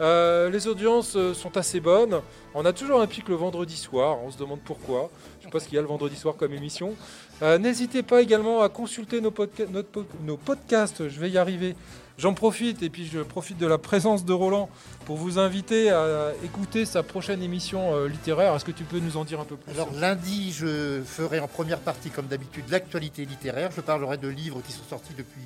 [0.00, 2.20] Euh, les audiences euh, sont assez bonnes.
[2.54, 4.18] On a toujours un pic le vendredi soir.
[4.24, 5.10] On se demande pourquoi.
[5.40, 6.94] Je ne sais pas ce qu'il y a le vendredi soir comme émission.
[7.42, 11.08] Euh, N'hésitez pas également à consulter nos, podcasts.
[11.08, 11.76] Je vais y arriver.
[12.18, 14.68] J'en profite et puis je profite de la présence de Roland
[15.04, 18.54] pour vous inviter à écouter sa prochaine émission littéraire.
[18.54, 21.48] Est-ce que tu peux nous en dire un peu plus Alors lundi, je ferai en
[21.48, 23.70] première partie, comme d'habitude, l'actualité littéraire.
[23.74, 25.42] Je parlerai de livres qui sont sortis depuis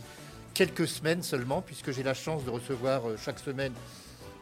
[0.58, 3.72] quelques semaines seulement, puisque j'ai la chance de recevoir euh, chaque semaine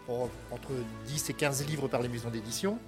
[0.09, 0.71] en- entre
[1.09, 2.79] 10 et 15 livres par les maisons d'édition.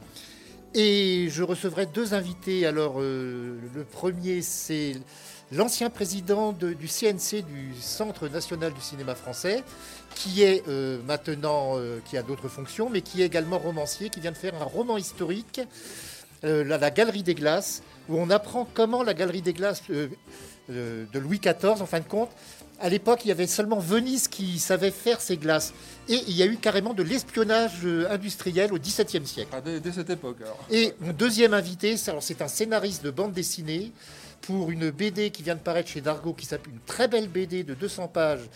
[0.75, 2.65] Et je recevrai deux invités.
[2.67, 4.95] Alors, euh, le premier, c'est
[5.53, 9.63] l'ancien président de- du CNC, du Centre national du cinéma français,
[10.15, 11.75] qui est euh, maintenant,
[12.09, 14.97] qui a d'autres fonctions, mais qui est également romancier, qui vient de faire un roman
[14.97, 15.61] historique,
[16.43, 21.41] la, la Galerie des Glaces, où on apprend comment la Galerie des Glaces de Louis
[21.41, 22.31] XIV, en fin de compte,
[22.81, 25.73] à l'époque, il y avait seulement Venise qui savait faire ces glaces.
[26.09, 29.51] Et il y a eu carrément de l'espionnage euh, industriel au XVIIe siècle.
[29.53, 30.59] Ah, dès, dès cette époque alors.
[30.71, 33.93] Et mon deuxième invité, c'est alors, c'est un scénariste de bande dessinée
[34.41, 37.65] pour une BD qui vient de paraître chez Dargaud, qui s'appelle une très belle BD
[37.65, 38.49] de 200 pages,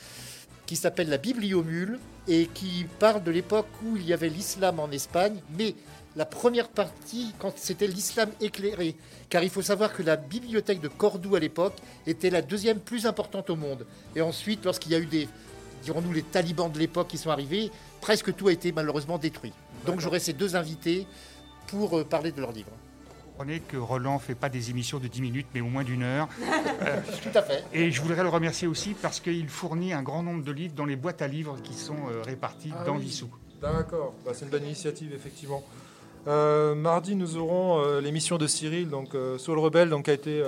[0.66, 1.98] qui s'appelle La Bibliomule,
[2.28, 5.74] et qui parle de l'époque où il y avait l'islam en Espagne, mais
[6.16, 8.96] la première partie, quand c'était l'islam éclairé.
[9.28, 11.74] Car il faut savoir que la bibliothèque de Cordoue à l'époque
[12.06, 13.86] était la deuxième plus importante au monde.
[14.14, 15.28] Et ensuite, lorsqu'il y a eu des,
[15.84, 19.52] dirons-nous, les talibans de l'époque qui sont arrivés, presque tout a été malheureusement détruit.
[19.86, 21.06] Donc j'aurai ces deux invités
[21.68, 22.70] pour euh, parler de leur livre.
[23.38, 26.28] Comprenez que Roland fait pas des émissions de 10 minutes, mais au moins d'une heure.
[27.22, 27.64] Tout à fait.
[27.72, 30.84] Et je voudrais le remercier aussi parce qu'il fournit un grand nombre de livres dans
[30.84, 33.04] les boîtes à livres qui sont euh, réparties Ah dans oui.
[33.04, 33.30] Vissou.
[33.60, 35.64] D'accord, Bah, c'est une bonne initiative effectivement.
[36.28, 40.14] Euh, mardi, nous aurons euh, l'émission de Cyril, donc euh, Soul Rebelle, donc qui a
[40.14, 40.42] été,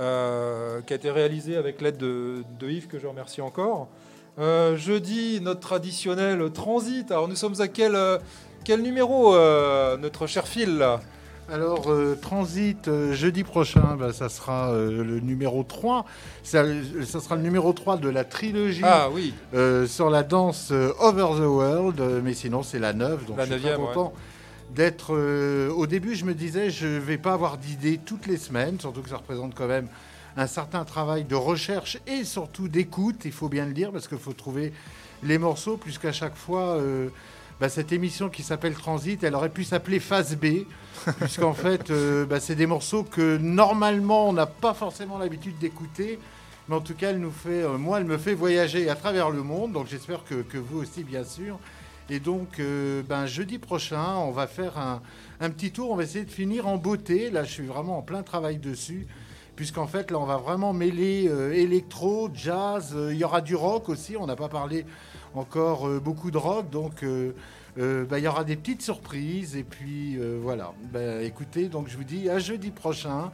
[0.00, 3.88] euh, qui a été réalisée avec l'aide de, de Yves que je remercie encore.
[4.76, 7.10] Jeudi, notre traditionnel transit.
[7.10, 7.98] Alors nous sommes à quel,
[8.64, 9.32] quel numéro,
[9.98, 10.86] notre cher Phil?
[11.50, 16.04] Alors, euh, Transit, euh, jeudi prochain, bah, ça sera euh, le numéro 3.
[16.42, 16.62] Ça,
[17.06, 19.32] ça sera le numéro 3 de la trilogie Ah, oui.
[19.86, 22.02] sur la danse Over the World.
[22.22, 23.24] Mais sinon, c'est la 9.
[23.24, 24.12] Donc La je suis très neuvième, content
[24.74, 25.14] d'être...
[25.14, 28.78] euh, au début, je me disais, je ne vais pas avoir d'idées toutes les semaines,
[28.80, 29.88] surtout que ça représente quand même
[30.36, 34.18] un certain travail de recherche et surtout d'écoute, il faut bien le dire, parce qu'il
[34.18, 34.72] faut trouver
[35.22, 36.76] les morceaux, puisqu'à chaque fois...
[36.76, 37.08] euh,
[37.60, 40.64] bah, cette émission qui s'appelle Transit, elle aurait pu s'appeler Phase B,
[41.18, 46.20] puisqu'en fait, euh, bah, c'est des morceaux que normalement on n'a pas forcément l'habitude d'écouter,
[46.68, 49.30] mais en tout cas, elle nous fait, euh, moi, elle me fait voyager à travers
[49.30, 51.58] le monde, donc j'espère que, que vous aussi, bien sûr.
[52.10, 55.02] Et donc, euh, ben, jeudi prochain, on va faire un,
[55.40, 55.90] un petit tour.
[55.90, 57.30] On va essayer de finir en beauté.
[57.30, 59.06] Là, je suis vraiment en plein travail dessus.
[59.56, 62.92] Puisqu'en fait, là, on va vraiment mêler euh, électro, jazz.
[62.94, 64.16] euh, Il y aura du rock aussi.
[64.16, 64.86] On n'a pas parlé
[65.34, 66.70] encore beaucoup de rock.
[66.70, 67.04] Donc,
[67.76, 69.54] ben, il y aura des petites surprises.
[69.54, 70.72] Et puis, voilà.
[70.90, 73.32] Ben, écoutez, donc, je vous dis à jeudi prochain.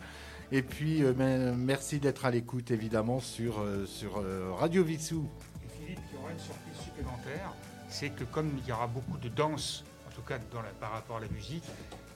[0.51, 4.21] Et puis, ben, merci d'être à l'écoute, évidemment, sur, sur
[4.59, 5.27] Radio Vissou.
[5.65, 7.53] Et Philippe, il aura une surprise supplémentaire,
[7.95, 10.91] c'est que comme il y aura beaucoup de danse, en tout cas dans la- par
[10.93, 11.63] rapport à la musique,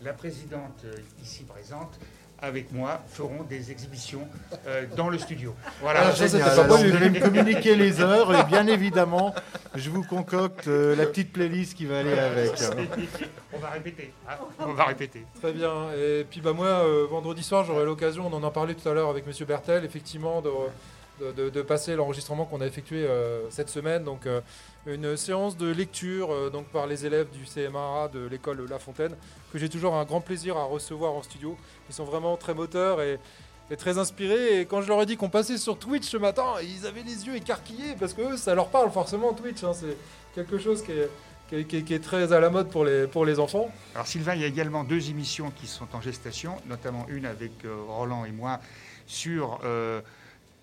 [0.02, 1.98] la présidente euh, ici présente,
[2.40, 4.26] avec moi, feront des exhibitions
[4.68, 5.54] euh, dans le studio.
[5.80, 6.12] Voilà.
[6.12, 6.48] Génial.
[6.50, 9.34] Alors, vous allez me communiquer les heures et bien évidemment,
[9.74, 12.52] je vous concocte euh, la petite playlist qui va aller avec.
[13.52, 14.12] On va répéter.
[14.28, 15.24] hein, on va répéter.
[15.40, 15.92] Très bien.
[15.94, 18.94] Et puis bah moi, euh, vendredi soir, j'aurai l'occasion, on en a parlé tout à
[18.94, 20.50] l'heure avec Monsieur Bertel, effectivement, de,
[21.20, 24.04] de- de- de passer l'enregistrement qu'on a effectué euh, cette semaine.
[24.04, 24.40] Donc euh,
[24.94, 29.14] une séance de lecture euh, donc par les élèves du CMA de l'école La Fontaine,
[29.52, 31.56] que j'ai toujours un grand plaisir à recevoir en studio.
[31.88, 33.18] Ils sont vraiment très moteurs et,
[33.76, 34.60] très inspirés.
[34.60, 37.26] Et quand je leur ai dit qu'on passait sur Twitch ce matin, ils avaient les
[37.26, 39.62] yeux écarquillés parce que eux, ça leur parle forcément Twitch.
[39.62, 39.72] hein.
[39.74, 39.96] C'est
[40.34, 43.70] quelque chose qui est, très à la mode pour les, enfants.
[43.94, 47.64] Alors Sylvain, il y a également deux émissions qui sont en gestation, notamment une avec
[47.64, 48.60] euh, Roland et moi
[49.06, 50.00] sur euh,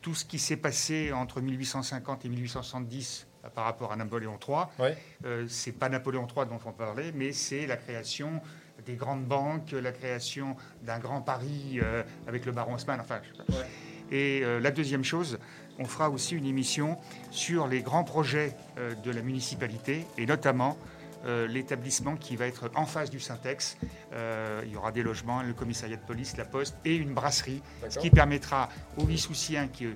[0.02, 4.94] tout ce qui s'est passé entre 1850 et 1870 euh, par rapport à Napoléon III.
[5.26, 8.42] Euh, c'est pas Napoléon III dont on parlait, mais c'est la création
[8.86, 13.00] des grandes banques, la création d'un grand Paris euh, avec le baron Haussmann.
[13.00, 13.66] Enfin, je sais pas.
[14.12, 15.40] Et euh, la deuxième chose,
[15.80, 16.98] on fera aussi une émission
[17.32, 20.78] sur les grands projets euh, de la municipalité et notamment
[21.26, 23.78] euh, l'établissement qui va être en face du Syntex.
[24.14, 27.64] Euh, il y aura des logements, le commissariat de police, la poste et une brasserie,
[27.90, 29.88] ce qui permettra aux Vissoussiens qui,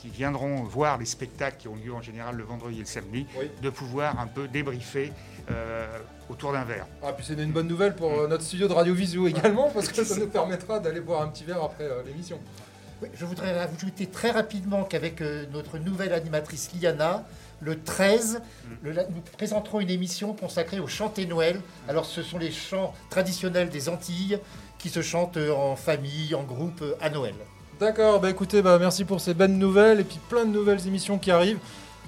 [0.00, 3.26] qui viendront voir les spectacles qui ont lieu en général le vendredi et le samedi,
[3.62, 5.12] de pouvoir un peu débriefer
[5.50, 5.86] euh,
[6.28, 6.86] autour d'un verre.
[7.02, 9.88] Ah, puis c'est une bonne nouvelle pour euh, notre studio de Radio Visio également, parce
[9.88, 12.38] que ça nous permettra d'aller boire un petit verre après euh, l'émission.
[13.02, 17.24] Oui, je voudrais ajouter très rapidement qu'avec euh, notre nouvelle animatrice Liana,
[17.60, 18.40] le 13,
[18.82, 21.60] le- la- nous présenterons une émission consacrée au chanté Noël.
[21.88, 24.38] Alors ce sont les chants traditionnels des Antilles
[24.78, 27.34] qui se chantent en famille, en groupe à Noël.
[27.80, 31.18] D'accord, bah écoutez, bah merci pour ces bonnes nouvelles et puis plein de nouvelles émissions
[31.18, 31.60] qui arrivent.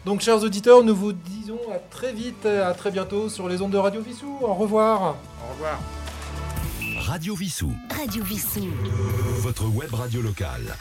[0.05, 3.71] Donc, chers auditeurs, nous vous disons à très vite, à très bientôt sur les ondes
[3.71, 4.39] de Radio Vissou.
[4.41, 5.17] Au revoir.
[5.47, 5.79] Au revoir.
[7.07, 7.73] Radio Vissou.
[7.97, 8.67] Radio Vissou.
[9.43, 10.77] Votre web radio locale.